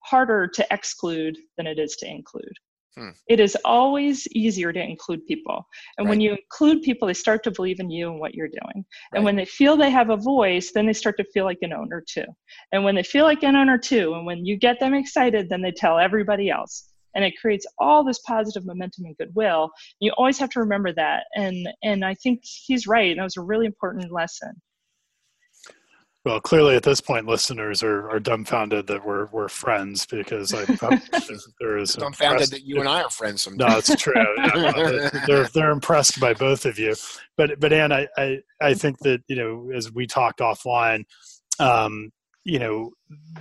[0.00, 2.54] harder to exclude than it is to include.
[2.96, 3.10] Hmm.
[3.26, 5.66] It is always easier to include people.
[5.96, 6.10] And right.
[6.10, 8.60] when you include people, they start to believe in you and what you're doing.
[8.74, 8.84] Right.
[9.14, 11.72] And when they feel they have a voice, then they start to feel like an
[11.72, 12.26] owner too.
[12.72, 15.62] And when they feel like an owner too, and when you get them excited, then
[15.62, 16.88] they tell everybody else.
[17.14, 19.70] And it creates all this positive momentum and goodwill.
[20.00, 21.24] You always have to remember that.
[21.34, 23.10] And and I think he's right.
[23.10, 24.52] And That was a really important lesson.
[26.24, 30.64] Well, clearly at this point, listeners are, are dumbfounded that we're we're friends because I
[31.58, 33.42] there is dumbfounded that you and I are friends.
[33.42, 33.72] Sometimes.
[33.72, 34.14] No, it's true.
[34.38, 36.94] yeah, they're they're impressed by both of you,
[37.36, 41.04] but but Ann, I, I I think that you know as we talked offline,
[41.58, 42.12] um,
[42.44, 42.90] you know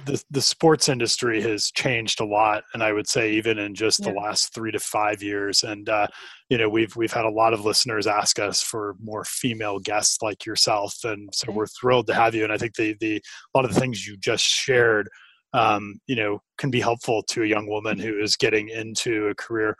[0.05, 3.99] the the sports industry has changed a lot and i would say even in just
[3.99, 4.09] yeah.
[4.09, 5.63] the last 3 to 5 years.
[5.63, 6.07] And uh,
[6.49, 10.21] you know we've we've had a lot of listeners ask us for more female guests
[10.21, 10.95] like yourself.
[11.03, 11.57] And so okay.
[11.57, 12.43] we're thrilled to have you.
[12.43, 15.09] And i think the the a lot of the things you just shared
[15.53, 19.35] um, you know can be helpful to a young woman who is getting into a
[19.35, 19.75] career.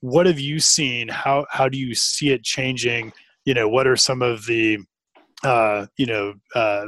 [0.00, 1.08] What have you seen?
[1.08, 3.12] How how do you see it changing?
[3.44, 4.78] You know what are some of the
[5.44, 6.86] uh, you know uh,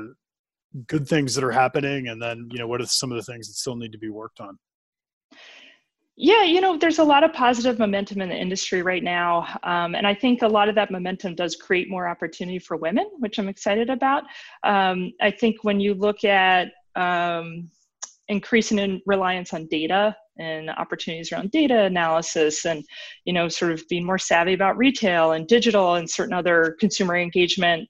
[0.87, 3.47] good things that are happening and then you know what are some of the things
[3.47, 4.59] that still need to be worked on?
[6.17, 9.95] Yeah you know there's a lot of positive momentum in the industry right now um,
[9.95, 13.39] and i think a lot of that momentum does create more opportunity for women which
[13.39, 14.25] i'm excited about.
[14.63, 17.71] Um, i think when you look at um,
[18.29, 22.85] increasing in reliance on data and opportunities around data analysis and
[23.25, 27.17] you know sort of being more savvy about retail and digital and certain other consumer
[27.17, 27.89] engagement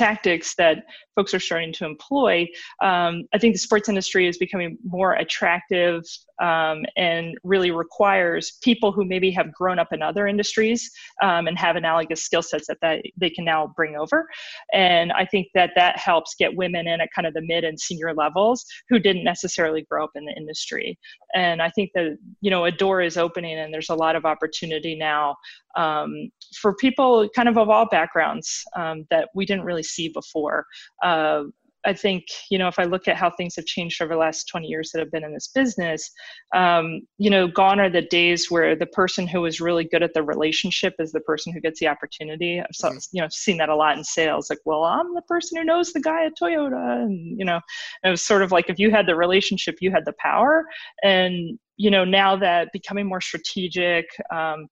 [0.00, 0.84] tactics that
[1.14, 2.48] folks are starting to employ,
[2.82, 6.02] um, I think the sports industry is becoming more attractive
[6.40, 10.90] um, and really requires people who maybe have grown up in other industries
[11.22, 14.26] um, and have analogous skill sets that, that they can now bring over.
[14.72, 17.78] And I think that that helps get women in at kind of the mid and
[17.78, 20.98] senior levels who didn't necessarily grow up in the industry.
[21.34, 24.24] And I think that, you know, a door is opening and there's a lot of
[24.24, 25.36] opportunity now
[25.76, 30.66] um, for people kind of of all backgrounds um, that we didn't really see before.
[31.02, 31.44] Uh,
[31.84, 34.48] I think, you know, if I look at how things have changed over the last
[34.48, 36.10] 20 years that I've been in this business,
[36.54, 40.12] um, you know, gone are the days where the person who is really good at
[40.12, 42.60] the relationship is the person who gets the opportunity.
[42.60, 42.98] I've mm-hmm.
[43.12, 44.50] you know, seen that a lot in sales.
[44.50, 47.02] Like, well, I'm the person who knows the guy at Toyota.
[47.02, 47.60] And, you know,
[48.04, 50.66] it was sort of like if you had the relationship, you had the power.
[51.02, 54.66] And, you know, now that becoming more strategic, um,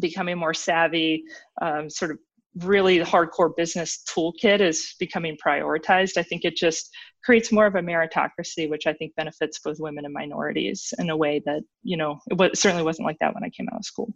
[0.00, 1.24] becoming more savvy,
[1.60, 2.18] um, sort of
[2.56, 6.16] really the hardcore business toolkit is becoming prioritized.
[6.16, 6.90] I think it just
[7.24, 11.16] creates more of a meritocracy, which I think benefits both women and minorities in a
[11.16, 13.84] way that, you know, it was, certainly wasn't like that when I came out of
[13.84, 14.12] school.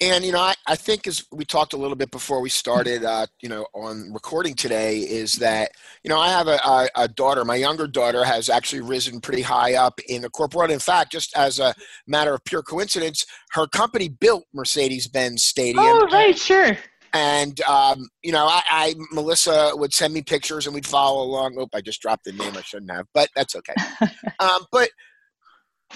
[0.00, 3.02] And you know, I, I think as we talked a little bit before we started,
[3.02, 5.70] uh, you know, on recording today, is that
[6.04, 7.46] you know I have a, a, a, daughter.
[7.46, 10.70] My younger daughter has actually risen pretty high up in the corporate world.
[10.70, 11.74] In fact, just as a
[12.06, 15.82] matter of pure coincidence, her company built Mercedes-Benz Stadium.
[15.82, 16.76] Oh, right, sure.
[17.16, 21.56] And um, you know, I, I, Melissa would send me pictures, and we'd follow along.
[21.58, 23.72] Oh, I just dropped the name I shouldn't have, but that's okay.
[24.38, 24.90] um, but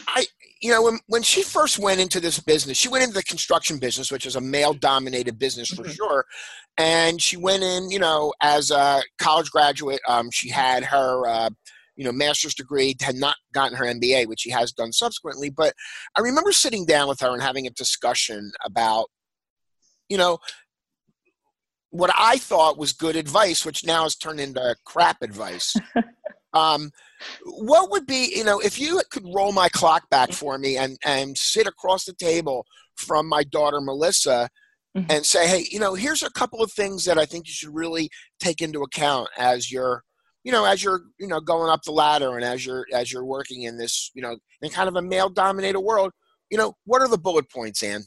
[0.09, 0.24] I,
[0.62, 3.78] you know, when, when she first went into this business, she went into the construction
[3.78, 5.92] business, which is a male dominated business for mm-hmm.
[5.92, 6.24] sure.
[6.78, 10.00] And she went in, you know, as a college graduate.
[10.09, 11.50] Um, she had her, uh,
[11.96, 15.50] you know, master's degree, had not gotten her MBA, which she has done subsequently.
[15.50, 15.74] But
[16.16, 19.09] I remember sitting down with her and having a discussion about,
[20.09, 20.38] you know,
[21.90, 25.74] what I thought was good advice, which now has turned into crap advice.
[26.53, 26.90] um,
[27.44, 30.96] what would be, you know, if you could roll my clock back for me and,
[31.05, 32.64] and sit across the table
[32.96, 34.48] from my daughter Melissa
[34.96, 35.11] mm-hmm.
[35.11, 37.74] and say, hey, you know, here's a couple of things that I think you should
[37.74, 40.03] really take into account as you're,
[40.44, 43.24] you know, as you're, you know, going up the ladder and as you're as you're
[43.24, 46.12] working in this, you know, in kind of a male dominated world,
[46.50, 48.05] you know, what are the bullet points, Ann?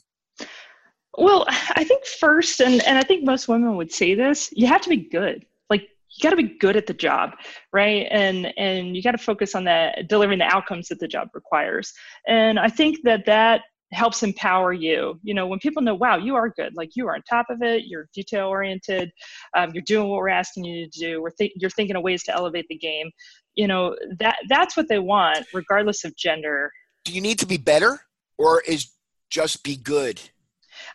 [1.16, 4.80] Well, I think first, and, and I think most women would say this, you have
[4.82, 5.46] to be good.
[5.70, 7.34] Like you got to be good at the job
[7.74, 8.06] right?
[8.10, 11.92] And and you got to focus on that delivering the outcomes that the job requires.
[12.26, 15.20] And i think that that helps empower you.
[15.22, 16.74] You know when people know wow you are good.
[16.74, 17.84] Like you are on top of it.
[17.86, 19.10] You're detail oriented.
[19.56, 21.22] Um, you're doing what we're asking you to do.
[21.22, 23.10] We're th- you're thinking of ways to elevate the game.
[23.56, 26.70] You know that that's what they want regardless of gender.
[27.04, 28.00] Do you need to be better
[28.38, 28.90] or is
[29.30, 30.20] just be good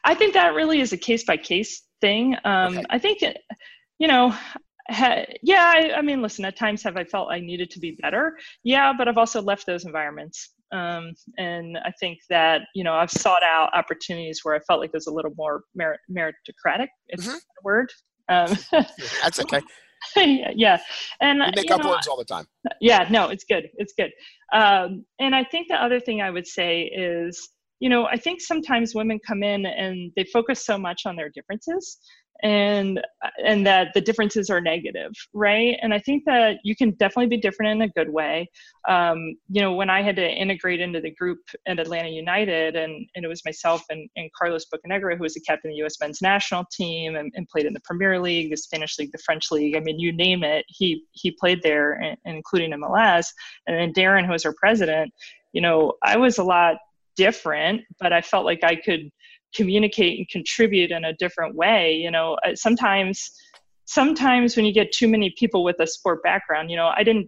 [0.03, 2.35] i think that really is a case by case thing.
[2.45, 2.85] Um, okay.
[2.89, 3.21] i think
[3.97, 4.33] you know
[5.43, 8.37] yeah I, I, mean listen at times have i felt i needed to be better?
[8.63, 10.53] Yeah but i've also left those environments.
[10.71, 14.91] Um, and i think that you know i've sought out opportunities where i felt like
[14.91, 17.35] there's a little more merit- meritocratic if mm-hmm.
[17.35, 17.89] a word.
[18.29, 18.55] Um,
[19.23, 19.61] that's okay.
[20.15, 20.77] Yeah.
[21.19, 22.45] And you make up know, words all the time.
[22.79, 24.11] yeah no it's good it's good.
[24.53, 28.41] Um, and i think the other thing i would say is you know i think
[28.41, 31.99] sometimes women come in and they focus so much on their differences
[32.41, 33.01] and
[33.45, 35.77] and that the differences are negative right?
[35.81, 38.49] And i think that you can definitely be different in a good way.
[38.87, 43.05] Um, you know when i had to integrate into the group at atlanta united and,
[43.15, 45.99] and it was myself and, and carlos bocanegra who was the captain of the us
[45.99, 49.51] men's national team and, and, played in the premier league the spanish league the french
[49.51, 53.27] league i mean you name it he he played there including mls
[53.67, 55.11] and then darren who was our president
[55.53, 56.75] you know i was a lot
[57.23, 59.03] different but i felt like i could
[59.53, 63.31] communicate and contribute in a different way you know uh, sometimes
[63.85, 67.27] sometimes when you get too many people with a sport background you know i didn't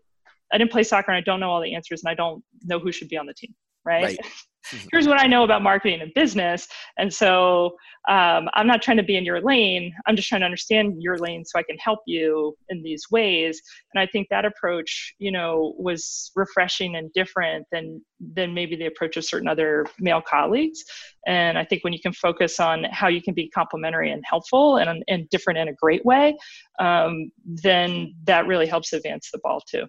[0.53, 2.79] i didn't play soccer and i don't know all the answers and i don't know
[2.79, 4.19] who should be on the team right, right.
[4.91, 6.67] here's what I know about marketing and business.
[6.97, 7.75] And so
[8.09, 9.93] um, I'm not trying to be in your lane.
[10.07, 13.61] I'm just trying to understand your lane so I can help you in these ways.
[13.93, 18.03] And I think that approach, you know, was refreshing and different than
[18.35, 20.83] than maybe the approach of certain other male colleagues.
[21.27, 24.77] And I think when you can focus on how you can be complementary and helpful
[24.77, 26.37] and, and different in a great way,
[26.79, 29.85] um, then that really helps advance the ball too.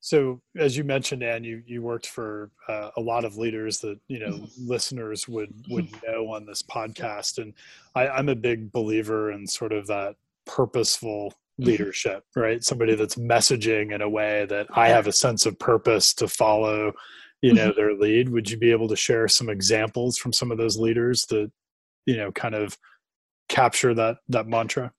[0.00, 3.98] So, as you mentioned, Ann, you you worked for uh, a lot of leaders that
[4.08, 4.68] you know mm-hmm.
[4.68, 6.12] listeners would would mm-hmm.
[6.12, 7.52] know on this podcast, and
[7.94, 10.14] I, I'm a big believer in sort of that
[10.46, 11.64] purposeful mm-hmm.
[11.64, 12.62] leadership, right?
[12.62, 16.92] Somebody that's messaging in a way that I have a sense of purpose to follow,
[17.42, 18.28] you know, their lead.
[18.28, 21.50] Would you be able to share some examples from some of those leaders that
[22.06, 22.78] you know kind of
[23.48, 24.92] capture that that mantra?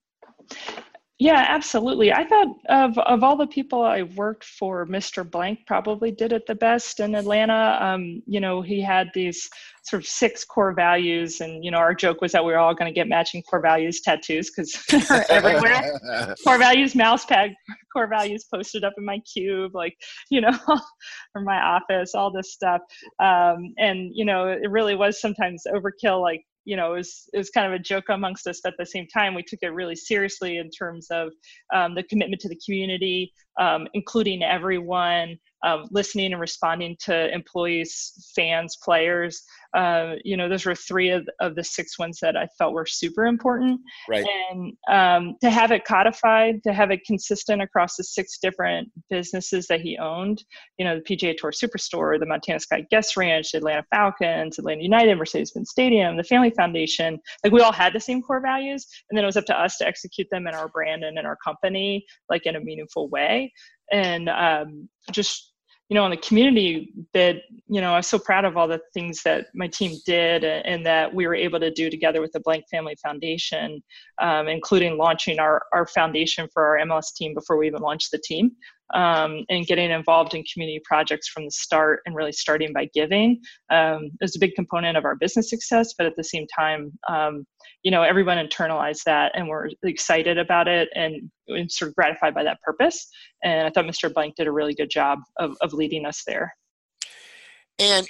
[1.19, 2.13] Yeah, absolutely.
[2.13, 5.29] I thought of of all the people I worked for, Mr.
[5.29, 7.77] Blank probably did it the best in Atlanta.
[7.81, 9.49] Um, you know, he had these
[9.83, 12.73] sort of six core values, and you know, our joke was that we were all
[12.73, 15.99] going to get matching core values tattoos because they're everywhere.
[16.45, 17.53] core values mouse pad,
[17.91, 19.97] core values posted up in my cube, like
[20.29, 20.57] you know,
[21.35, 22.79] or my office, all this stuff.
[23.21, 27.37] Um, and you know, it really was sometimes overkill, like you know, it was, it
[27.39, 29.69] was kind of a joke amongst us, but at the same time, we took it
[29.69, 31.31] really seriously in terms of
[31.73, 38.31] um, the commitment to the community, um, including everyone, um, listening and responding to employees,
[38.35, 39.41] fans, players.
[39.75, 42.85] Uh, you know, those were three of, of the six ones that I felt were
[42.85, 43.79] super important.
[44.07, 44.25] Right.
[44.51, 49.67] And um, to have it codified, to have it consistent across the six different businesses
[49.67, 50.43] that he owned,
[50.77, 54.81] you know, the PGA Tour Superstore, the Montana Sky Guest Ranch, the Atlanta Falcons, Atlanta
[54.81, 58.87] United, Mercedes-Benz Stadium, the Family Foundation, like we all had the same core values.
[59.09, 61.25] And then it was up to us to execute them in our brand and in
[61.25, 63.53] our company, like in a meaningful way.
[63.91, 65.53] And um, just
[65.89, 68.79] you know, on the community bit, you know, I was so proud of all the
[68.93, 72.39] things that my team did and that we were able to do together with the
[72.41, 73.81] Blank Family Foundation,
[74.21, 78.19] um, including launching our, our foundation for our MLS team before we even launched the
[78.19, 78.51] team
[78.93, 83.39] um, and getting involved in community projects from the start and really starting by giving
[83.69, 85.93] um, is a big component of our business success.
[85.97, 87.45] But at the same time, um,
[87.83, 92.33] you know, everyone internalized that and we're excited about it and, and, sort of gratified
[92.33, 93.07] by that purpose.
[93.43, 94.13] And I thought Mr.
[94.13, 96.53] Blank did a really good job of, of leading us there.
[97.77, 98.07] And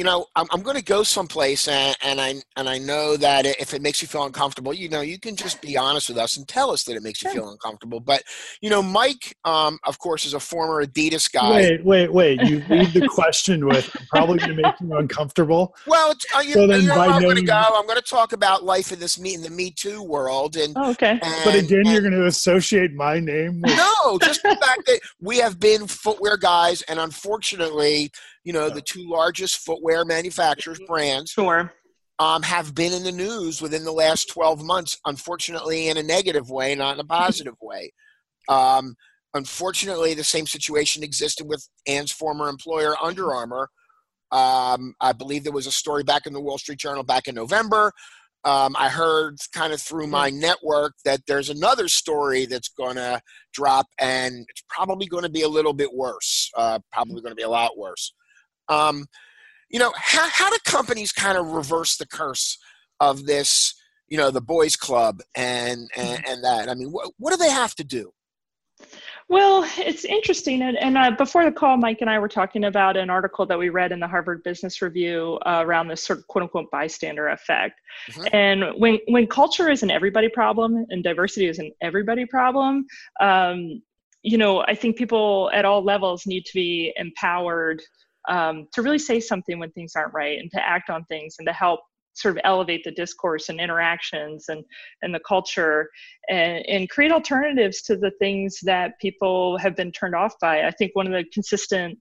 [0.00, 3.44] you know, I'm, I'm going to go someplace, and, and I and I know that
[3.44, 6.38] if it makes you feel uncomfortable, you know, you can just be honest with us
[6.38, 8.00] and tell us that it makes you feel uncomfortable.
[8.00, 8.22] But
[8.62, 11.50] you know, Mike, um, of course, is a former Adidas guy.
[11.50, 12.40] Wait, wait, wait!
[12.44, 15.76] You lead the question with probably going to make you uncomfortable.
[15.86, 17.62] Well, uh, you, so then you know I'm going to go.
[17.62, 20.72] I'm going to talk about life in this me in the Me Too world, and
[20.78, 21.18] oh, okay.
[21.22, 23.60] And, but again, and, you're going to associate my name.
[23.60, 28.10] with No, just the fact that we have been footwear guys, and unfortunately
[28.44, 31.30] you know, the two largest footwear manufacturers brands.
[31.32, 31.72] Sure.
[32.18, 36.50] Um, have been in the news within the last 12 months, unfortunately, in a negative
[36.50, 37.92] way, not in a positive way.
[38.48, 38.94] Um,
[39.32, 43.70] unfortunately, the same situation existed with Ann's former employer, Under Armour.
[44.32, 47.34] Um, I believe there was a story back in the Wall Street Journal back in
[47.34, 47.92] November.
[48.44, 53.20] Um, I heard kind of through my network that there's another story that's going to
[53.52, 56.50] drop, and it's probably going to be a little bit worse.
[56.56, 58.14] Uh, probably going to be a lot worse.
[58.70, 59.06] Um,
[59.68, 62.58] you know, how, how do companies kind of reverse the curse
[62.98, 63.74] of this,
[64.08, 66.32] you know, the boys club and, and, mm-hmm.
[66.32, 66.68] and that?
[66.68, 68.12] I mean, what, what do they have to do?
[69.28, 70.62] Well, it's interesting.
[70.62, 73.56] And, and uh, before the call, Mike and I were talking about an article that
[73.56, 77.28] we read in the Harvard Business Review uh, around this sort of quote unquote bystander
[77.28, 77.80] effect.
[78.10, 78.24] Mm-hmm.
[78.32, 82.86] And when, when culture is an everybody problem and diversity is an everybody problem,
[83.20, 83.80] um,
[84.22, 87.80] you know, I think people at all levels need to be empowered
[88.28, 91.46] um, to really say something when things aren't right and to act on things and
[91.46, 91.80] to help
[92.14, 94.64] sort of elevate the discourse and interactions and
[95.02, 95.88] and the culture
[96.28, 100.66] and, and create alternatives to the things that people have been turned off by.
[100.66, 101.98] I think one of the consistent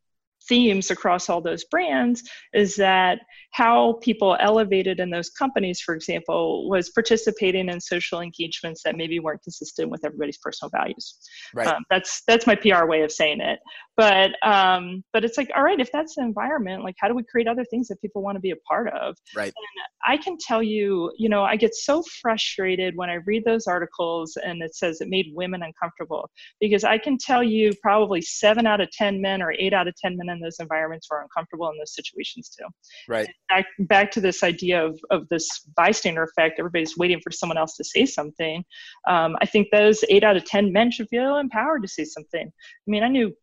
[0.50, 2.24] themes across all those brands
[2.54, 3.20] is that
[3.52, 9.20] how people elevated in those companies, for example, was participating in social engagements that maybe
[9.20, 11.18] weren't consistent with everybody's personal values.
[11.54, 11.68] Right.
[11.68, 13.60] Um, that's that's my PR way of saying it.
[13.96, 17.24] But um, but it's like, all right, if that's the environment, like, how do we
[17.24, 19.16] create other things that people want to be a part of?
[19.36, 19.48] Right.
[19.48, 23.68] And I can tell you, you know, I get so frustrated when I read those
[23.68, 26.30] articles and it says it made women uncomfortable
[26.62, 29.96] because I can tell you probably seven out of ten men or eight out of
[29.96, 32.66] ten men in those environments were uncomfortable in those situations too.
[33.08, 37.58] Right back, back to this idea of, of this bystander effect, everybody's waiting for someone
[37.58, 38.64] else to say something.
[39.08, 42.48] Um, I think those eight out of 10 men should feel empowered to say something.
[42.48, 43.34] I mean, I knew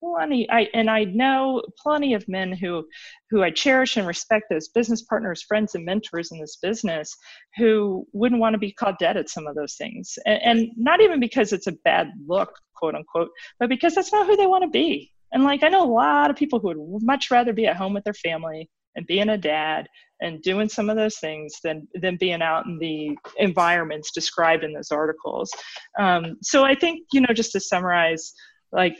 [0.00, 2.86] plenty I, and i know plenty of men who
[3.30, 7.16] who i cherish and respect as business partners friends and mentors in this business
[7.56, 11.00] who wouldn't want to be caught dead at some of those things and, and not
[11.00, 14.62] even because it's a bad look quote unquote but because that's not who they want
[14.62, 17.66] to be and like i know a lot of people who would much rather be
[17.66, 19.88] at home with their family and being a dad
[20.20, 24.72] and doing some of those things than than being out in the environments described in
[24.72, 25.50] those articles.
[25.98, 28.32] Um, so I think you know just to summarize,
[28.72, 28.96] like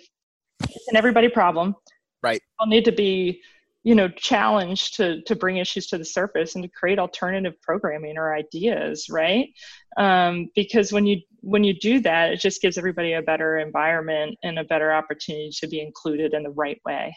[0.63, 1.75] it's an everybody problem.
[2.23, 2.41] Right.
[2.41, 3.43] People need to be
[3.85, 8.19] you know challenge to to bring issues to the surface and to create alternative programming
[8.19, 9.49] or ideas right
[9.97, 14.37] um, because when you when you do that it just gives everybody a better environment
[14.43, 17.15] and a better opportunity to be included in the right way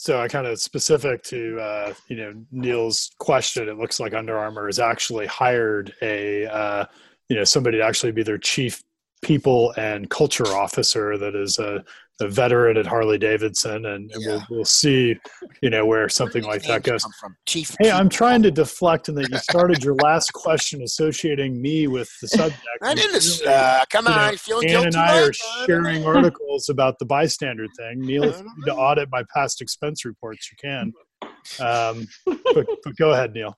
[0.00, 3.68] so I kind of specific to uh, you know Neil's question.
[3.68, 6.86] It looks like Under Armour has actually hired a uh,
[7.28, 8.82] you know somebody to actually be their chief
[9.22, 11.84] people and culture officer that is a,
[12.20, 14.28] a veteran at Harley Davidson, and, and yeah.
[14.28, 15.16] we'll we'll see,
[15.62, 17.02] you know, where something where like that goes.
[17.18, 17.36] From?
[17.46, 21.86] Chief hey, I'm trying to deflect, and that you started your last question associating me
[21.86, 22.62] with the subject.
[22.82, 23.46] I didn't.
[23.46, 25.32] Uh, come on, know, feeling Ann and I are
[25.66, 28.00] sharing articles about the bystander thing.
[28.00, 30.92] Neil, if you need to audit my past expense reports, you can.
[31.58, 33.56] Um, but, but go ahead, Neil.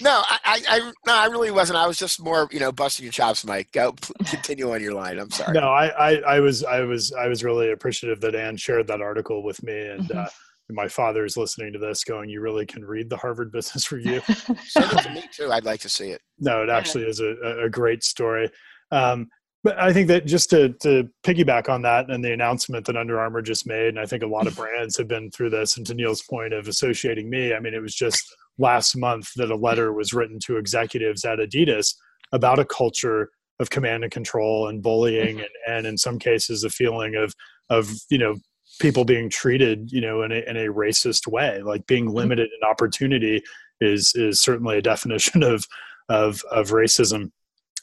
[0.00, 1.78] No, I, I, no, I really wasn't.
[1.78, 3.72] I was just more, you know, busting your chops, Mike.
[3.72, 3.94] Go,
[4.26, 5.18] continue on your line.
[5.18, 5.54] I'm sorry.
[5.54, 9.00] No, I, I, I was, I was, I was really appreciative that Ann shared that
[9.00, 10.18] article with me, and mm-hmm.
[10.18, 10.26] uh,
[10.70, 14.20] my father is listening to this, going, "You really can read the Harvard Business Review."
[14.66, 15.50] Send it to me too.
[15.50, 16.20] I'd like to see it.
[16.38, 18.50] No, it actually is a, a great story.
[18.90, 19.28] Um,
[19.66, 23.18] but I think that just to, to piggyback on that and the announcement that Under
[23.18, 25.76] Armour just made, and I think a lot of brands have been through this.
[25.76, 28.22] And to Neil's point of associating me, I mean, it was just
[28.58, 31.94] last month that a letter was written to executives at Adidas
[32.32, 35.44] about a culture of command and control and bullying mm-hmm.
[35.66, 37.34] and, and in some cases a feeling of
[37.70, 38.36] of you know
[38.80, 42.16] people being treated, you know, in a, in a racist way, like being mm-hmm.
[42.16, 43.42] limited in opportunity
[43.80, 45.66] is is certainly a definition of
[46.08, 47.30] of of racism.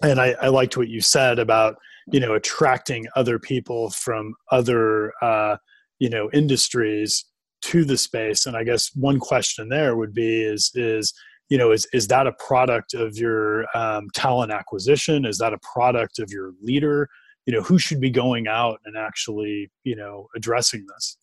[0.01, 1.75] And I, I liked what you said about
[2.11, 5.57] you know attracting other people from other uh,
[5.99, 7.25] you know industries
[7.63, 8.45] to the space.
[8.45, 11.13] And I guess one question there would be is is
[11.49, 15.25] you know is is that a product of your um, talent acquisition?
[15.25, 17.07] Is that a product of your leader?
[17.45, 21.17] You know who should be going out and actually you know addressing this?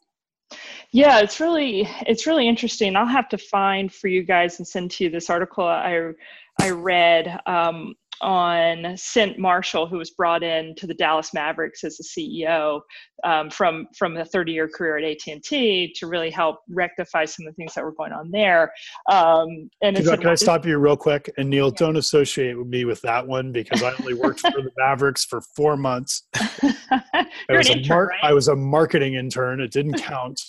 [0.92, 2.96] Yeah, it's really it's really interesting.
[2.96, 6.12] I'll have to find for you guys and send to you this article I
[6.60, 11.96] I read um, on Cynt Marshall, who was brought in to the Dallas Mavericks as
[11.96, 12.80] the CEO
[13.24, 17.24] um, from from a 30 year career at AT and T to really help rectify
[17.24, 18.72] some of the things that were going on there.
[19.10, 21.30] Um, and can, can I stop you real quick?
[21.38, 21.74] And Neil, yeah.
[21.76, 25.76] don't associate me with that one because I only worked for the Mavericks for four
[25.76, 26.26] months.
[26.34, 28.20] I was, intern, mar- right?
[28.22, 29.60] I was a marketing intern.
[29.60, 30.40] It didn't count.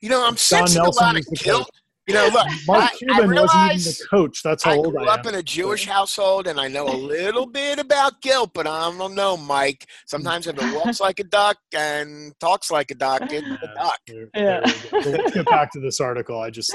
[0.00, 1.70] You know, I'm sensing a lot of guilt
[2.08, 4.42] you know, look, Mark I, Cuban I realize, wasn't even the coach.
[4.42, 6.96] That's how I old I grew up in a Jewish household, and I know a
[6.96, 9.86] little bit about guilt, but I don't know, Mike.
[10.06, 13.74] Sometimes if it walks like a duck and talks like a duck, it's yeah, a
[13.74, 14.00] duck.
[14.34, 14.60] yeah.
[14.92, 16.40] Let's get back to this article.
[16.40, 16.74] I just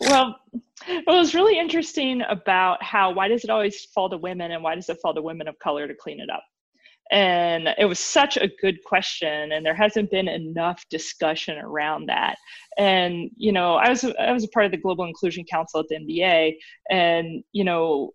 [0.00, 0.36] well,
[1.04, 4.74] what was really interesting about how why does it always fall to women, and why
[4.74, 6.44] does it fall to women of color to clean it up?
[7.12, 12.36] And it was such a good question and there hasn't been enough discussion around that.
[12.78, 15.86] And you know i was i was a part of the global inclusion council at
[15.88, 16.54] the nba
[16.90, 18.12] and you know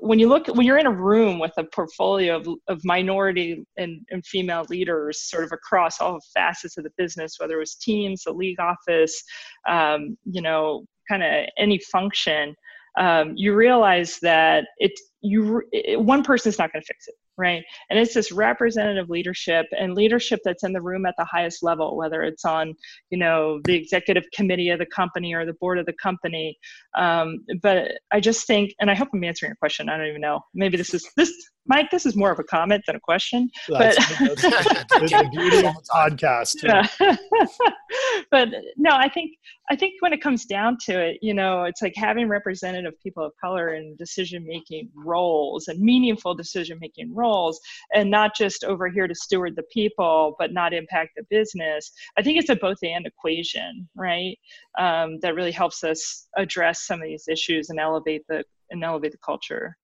[0.00, 4.00] when you look when you're in a room with a portfolio of, of minority and,
[4.10, 8.24] and female leaders sort of across all facets of the business whether it was teams
[8.24, 9.22] the league office
[9.68, 12.54] um, you know kind of any function
[12.98, 17.14] um, you realize that it you it, one person is not going to fix it
[17.36, 21.62] right and it's this representative leadership and leadership that's in the room at the highest
[21.62, 22.74] level whether it's on
[23.10, 26.56] you know the executive committee of the company or the board of the company
[26.96, 30.20] um, but i just think and i hope i'm answering your question i don't even
[30.20, 31.32] know maybe this is this
[31.66, 33.48] Mike, this is more of a comment than a question.
[33.68, 36.56] But the beauty of podcast.
[36.62, 36.86] Yeah.
[38.30, 39.32] but no, I think
[39.70, 43.24] I think when it comes down to it, you know, it's like having representative people
[43.24, 47.58] of color in decision making roles and meaningful decision making roles,
[47.94, 51.90] and not just over here to steward the people, but not impact the business.
[52.18, 54.36] I think it's a both and equation, right?
[54.78, 59.12] Um, that really helps us address some of these issues and elevate the and elevate
[59.12, 59.76] the culture.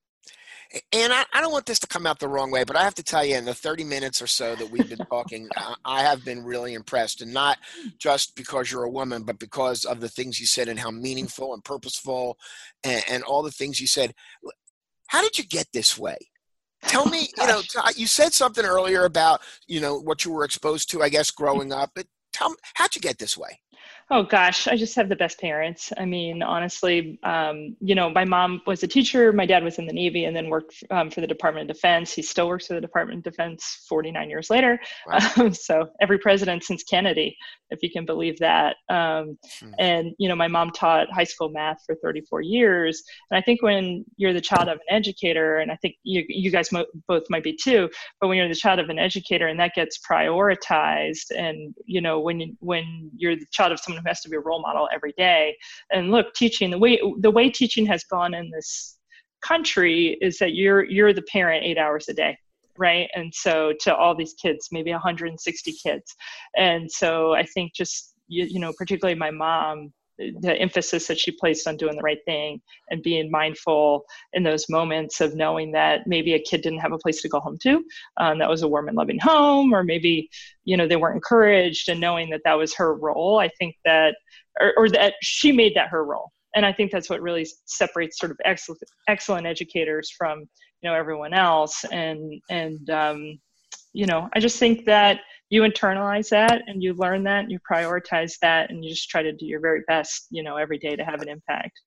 [0.92, 2.94] And I, I, don't want this to come out the wrong way, but I have
[2.94, 5.48] to tell you, in the 30 minutes or so that we've been talking,
[5.84, 7.22] I have been really impressed.
[7.22, 7.58] And not
[7.98, 11.54] just because you're a woman, but because of the things you said and how meaningful
[11.54, 12.38] and purposeful
[12.84, 14.14] and, and all the things you said.
[15.08, 16.18] How did you get this way?
[16.82, 17.62] Tell me, you know,
[17.96, 21.72] you said something earlier about, you know, what you were exposed to, I guess, growing
[21.72, 21.90] up.
[21.96, 23.60] But tell me, how'd you get this way?
[24.12, 25.92] Oh gosh, I just have the best parents.
[25.96, 29.86] I mean, honestly, um, you know, my mom was a teacher, my dad was in
[29.86, 32.12] the Navy, and then worked um, for the Department of Defense.
[32.12, 34.80] He still works for the Department of Defense 49 years later.
[35.06, 35.18] Wow.
[35.40, 37.36] Um, so every president since Kennedy,
[37.70, 38.76] if you can believe that.
[38.88, 39.70] Um, hmm.
[39.78, 43.62] And you know, my mom taught high school math for 34 years, and I think
[43.62, 47.22] when you're the child of an educator, and I think you you guys mo- both
[47.30, 47.88] might be too,
[48.20, 52.18] but when you're the child of an educator and that gets prioritized, and you know,
[52.18, 55.12] when when you're the child of someone who has to be a role model every
[55.16, 55.56] day.
[55.92, 58.98] And look, teaching the way the way teaching has gone in this
[59.40, 62.36] country is that you're you're the parent eight hours a day
[62.76, 66.14] right and so to all these kids maybe 160 kids
[66.56, 69.92] and so i think just you, you know particularly my mom
[70.40, 72.60] the emphasis that she placed on doing the right thing
[72.90, 76.98] and being mindful in those moments of knowing that maybe a kid didn't have a
[76.98, 77.82] place to go home to
[78.18, 80.28] um, that was a warm and loving home or maybe
[80.64, 84.14] you know they weren't encouraged and knowing that that was her role i think that
[84.60, 86.30] or, or that she made that her role.
[86.54, 90.94] And i think that's what really separates sort of excellent excellent educators from you know
[90.94, 91.84] everyone else.
[91.84, 93.38] And and um,
[93.92, 95.20] you know i just think that
[95.50, 99.22] you internalize that and you learn that and you prioritize that and you just try
[99.22, 101.80] to do your very best you know every day to have an impact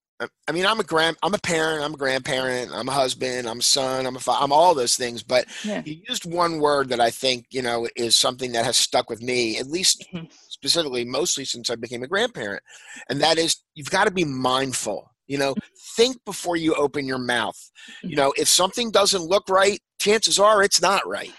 [0.47, 3.59] I mean, I'm a grand, I'm a parent, I'm a grandparent, I'm a husband, I'm
[3.59, 5.23] a son, I'm a I'm all those things.
[5.23, 5.81] But yeah.
[5.85, 9.21] you used one word that I think you know is something that has stuck with
[9.21, 10.25] me, at least mm-hmm.
[10.49, 12.63] specifically, mostly since I became a grandparent,
[13.09, 15.09] and that is you've got to be mindful.
[15.27, 15.67] You know, mm-hmm.
[15.95, 17.57] think before you open your mouth.
[17.57, 18.09] Mm-hmm.
[18.09, 21.33] You know, if something doesn't look right, chances are it's not right.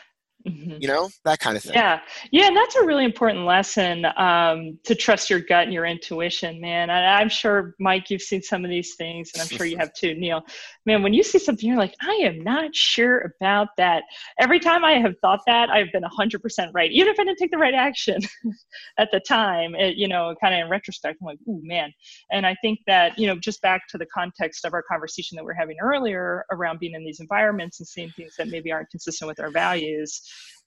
[0.47, 0.73] Mm-hmm.
[0.73, 0.83] mm-hmm.
[0.83, 1.73] you know, that kind of thing.
[1.75, 2.01] Yeah.
[2.31, 2.49] Yeah.
[2.49, 6.91] And that's a really important lesson um, to trust your gut and your intuition, man.
[6.91, 9.95] I, I'm sure, Mike, you've seen some of these things, and I'm sure you have
[9.95, 10.45] too, Neil.
[10.85, 14.03] Man, when you see something, you're like, I am not sure about that.
[14.39, 17.51] Every time I have thought that, I've been 100% right, even if I didn't take
[17.51, 18.21] the right action
[18.99, 21.91] at the time, it, you know, kind of in retrospect, I'm like, ooh, man.
[22.31, 25.45] And I think that, you know, just back to the context of our conversation that
[25.45, 28.91] we are having earlier around being in these environments and seeing things that maybe aren't
[28.91, 30.21] consistent with our values,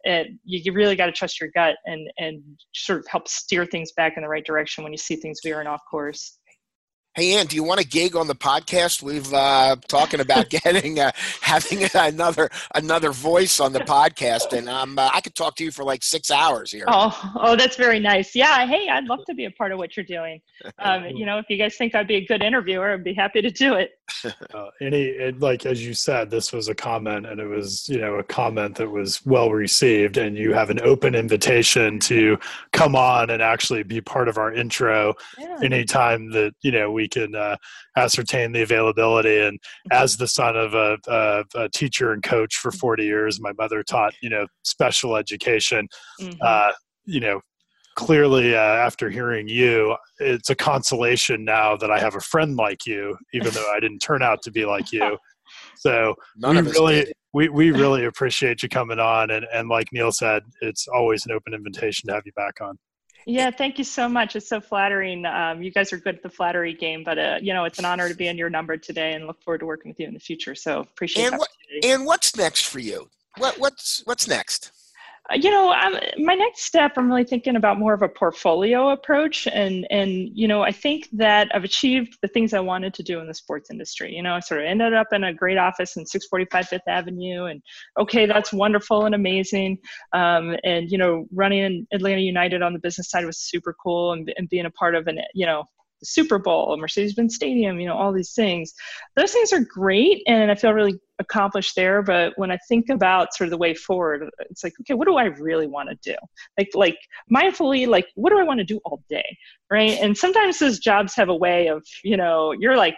[0.03, 2.41] it, you really got to trust your gut and, and
[2.73, 5.67] sort of help steer things back in the right direction when you see things veering
[5.67, 6.37] off course.
[7.17, 9.01] Hey, Ann, do you want a gig on the podcast?
[9.01, 11.11] We've uh, talking about getting uh,
[11.41, 15.71] having another another voice on the podcast, and um, uh, I could talk to you
[15.71, 16.85] for like six hours here.
[16.87, 18.35] Oh, oh, that's very nice.
[18.35, 20.41] Yeah, hey, I'd love to be a part of what you're doing.
[20.79, 23.41] Um, you know, if you guys think I'd be a good interviewer, I'd be happy
[23.41, 23.91] to do it.
[24.53, 27.99] Uh, any it, like as you said, this was a comment, and it was you
[27.99, 32.37] know a comment that was well received, and you have an open invitation to
[32.71, 35.57] come on and actually be part of our intro yeah.
[35.61, 37.55] anytime that you know we can uh,
[37.97, 39.39] ascertain the availability.
[39.39, 39.59] And
[39.91, 43.83] as the son of a, a, a, teacher and coach for 40 years, my mother
[43.83, 45.87] taught, you know, special education.
[46.21, 46.37] Mm-hmm.
[46.41, 46.71] Uh,
[47.05, 47.41] you know,
[47.97, 52.85] clearly uh, after hearing you, it's a consolation now that I have a friend like
[52.85, 55.17] you, even though I didn't turn out to be like you.
[55.77, 59.31] So None we really, we, we really appreciate you coming on.
[59.31, 62.77] And, and like Neil said, it's always an open invitation to have you back on.
[63.25, 64.35] Yeah, thank you so much.
[64.35, 65.25] It's so flattering.
[65.25, 67.85] Um, you guys are good at the flattery game, but uh, you know it's an
[67.85, 70.13] honor to be in your number today, and look forward to working with you in
[70.13, 70.55] the future.
[70.55, 71.25] So appreciate.
[71.25, 71.49] And what,
[71.83, 73.09] and what's next for you?
[73.37, 74.71] What what's what's next?
[75.35, 79.47] You know I'm, my next step i'm really thinking about more of a portfolio approach
[79.47, 83.19] and and you know i think that i've achieved the things i wanted to do
[83.19, 84.15] in the sports industry.
[84.15, 87.45] You know i sort of ended up in a great office in 645 fifth avenue
[87.45, 87.61] and
[87.99, 89.79] okay that's wonderful and amazing.
[90.13, 94.31] Um, and you know running atlanta united on the business side was super cool and,
[94.37, 95.67] and being a part of an you know
[96.03, 98.73] Super Bowl, Mercedes-Benz Stadium, you know, all these things.
[99.15, 102.01] Those things are great, and I feel really accomplished there.
[102.01, 105.17] But when I think about sort of the way forward, it's like, okay, what do
[105.17, 106.17] I really want to do?
[106.57, 106.97] Like, like
[107.33, 109.37] mindfully, like, what do I want to do all day,
[109.71, 109.97] right?
[109.99, 112.95] And sometimes those jobs have a way of, you know, you're like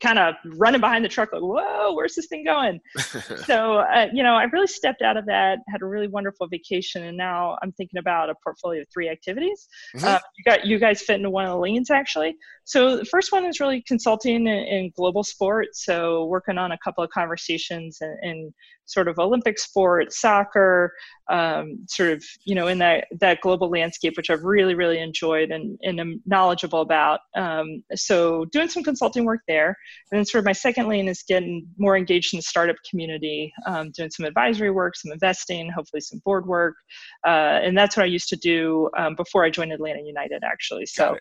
[0.00, 2.80] kind of running behind the truck like whoa where's this thing going?
[3.46, 7.04] So uh, you know i really stepped out of that had a really wonderful vacation
[7.04, 9.68] and now i'm thinking about a portfolio of three activities.
[9.96, 10.06] Mm-hmm.
[10.06, 12.36] uh, you got you guys fit into one of the lanes actually.
[12.64, 16.78] So the first one is really consulting in, in global sport so working on a
[16.78, 18.54] couple of conversations and, and
[18.88, 20.92] sort of Olympic sport, soccer,
[21.30, 25.50] um, sort of you know in that that global landscape, which I've really really enjoyed
[25.50, 27.20] and, and am knowledgeable about.
[27.36, 29.76] Um, so doing some consulting work there,
[30.10, 33.52] and then sort of my second lane is getting more engaged in the startup community,
[33.66, 36.74] um, doing some advisory work, some investing, hopefully some board work,
[37.26, 40.86] uh, and that's what I used to do um, before I joined Atlanta United actually.
[40.86, 41.16] So.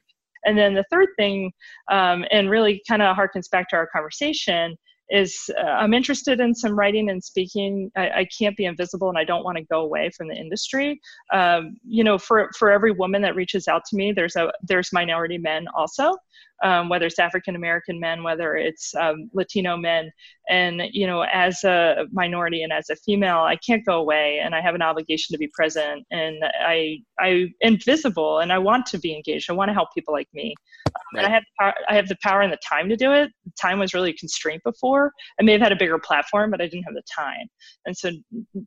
[0.46, 1.52] And then the third thing,
[1.92, 4.78] um, and really kind of harkens back to our conversation,
[5.10, 7.92] is uh, I'm interested in some writing and speaking.
[7.96, 11.00] I, I, can't be invisible and I don't want to go away from the industry.
[11.34, 14.92] Um, you know, for, for every woman that reaches out to me, there's a, there's
[14.92, 16.16] minority men also
[16.64, 20.12] um, whether it's African American men, whether it's um, Latino men.
[20.50, 24.56] And, you know, as a minority and as a female, I can't go away and
[24.56, 26.06] I have an obligation to be present.
[26.12, 29.50] And I, I am visible and I want to be engaged.
[29.50, 30.56] I want to help people like me.
[30.88, 31.26] Um, right.
[31.26, 33.32] And I have, power, I have the power and the time to do it.
[33.62, 35.12] Time was really a constraint before.
[35.40, 37.48] I may have had a bigger platform, but I didn't have the time.
[37.86, 38.12] And so,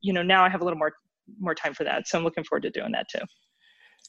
[0.00, 0.92] you know, now I have a little more
[1.38, 2.08] more time for that.
[2.08, 3.24] So I'm looking forward to doing that too.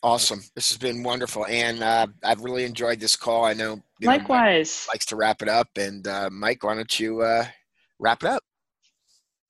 [0.03, 0.41] Awesome.
[0.55, 1.45] This has been wonderful.
[1.45, 3.45] And uh, I've really enjoyed this call.
[3.45, 3.81] I know.
[4.01, 4.87] Likewise.
[4.87, 5.69] Know likes to wrap it up.
[5.77, 7.45] And uh, Mike, why don't you uh,
[7.99, 8.43] wrap it up?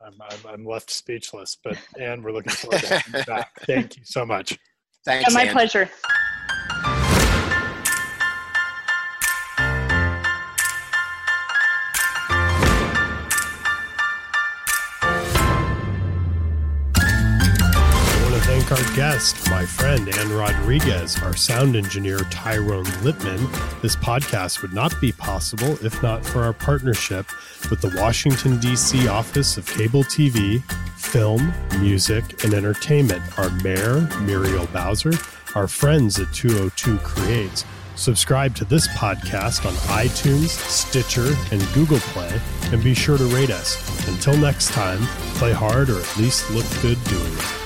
[0.06, 3.52] I'm, I'm, I'm, left speechless, but Ann, we're looking forward to having you back.
[3.68, 4.58] Thank you so much.
[5.06, 5.30] Thanks.
[5.30, 5.54] Yeah, my Ann.
[5.54, 5.90] pleasure.
[18.96, 23.38] Guest, my friend Ann Rodriguez, our sound engineer Tyrone Lippman.
[23.82, 27.28] This podcast would not be possible if not for our partnership
[27.70, 29.08] with the Washington, D.C.
[29.08, 30.62] Office of Cable TV,
[30.98, 35.14] Film, Music, and Entertainment, our mayor, Muriel Bowser,
[35.56, 37.66] our friends at 202 Creates.
[37.96, 39.74] Subscribe to this podcast on
[40.06, 42.40] iTunes, Stitcher, and Google Play,
[42.72, 43.78] and be sure to rate us.
[44.08, 45.00] Until next time,
[45.36, 47.61] play hard or at least look good doing it.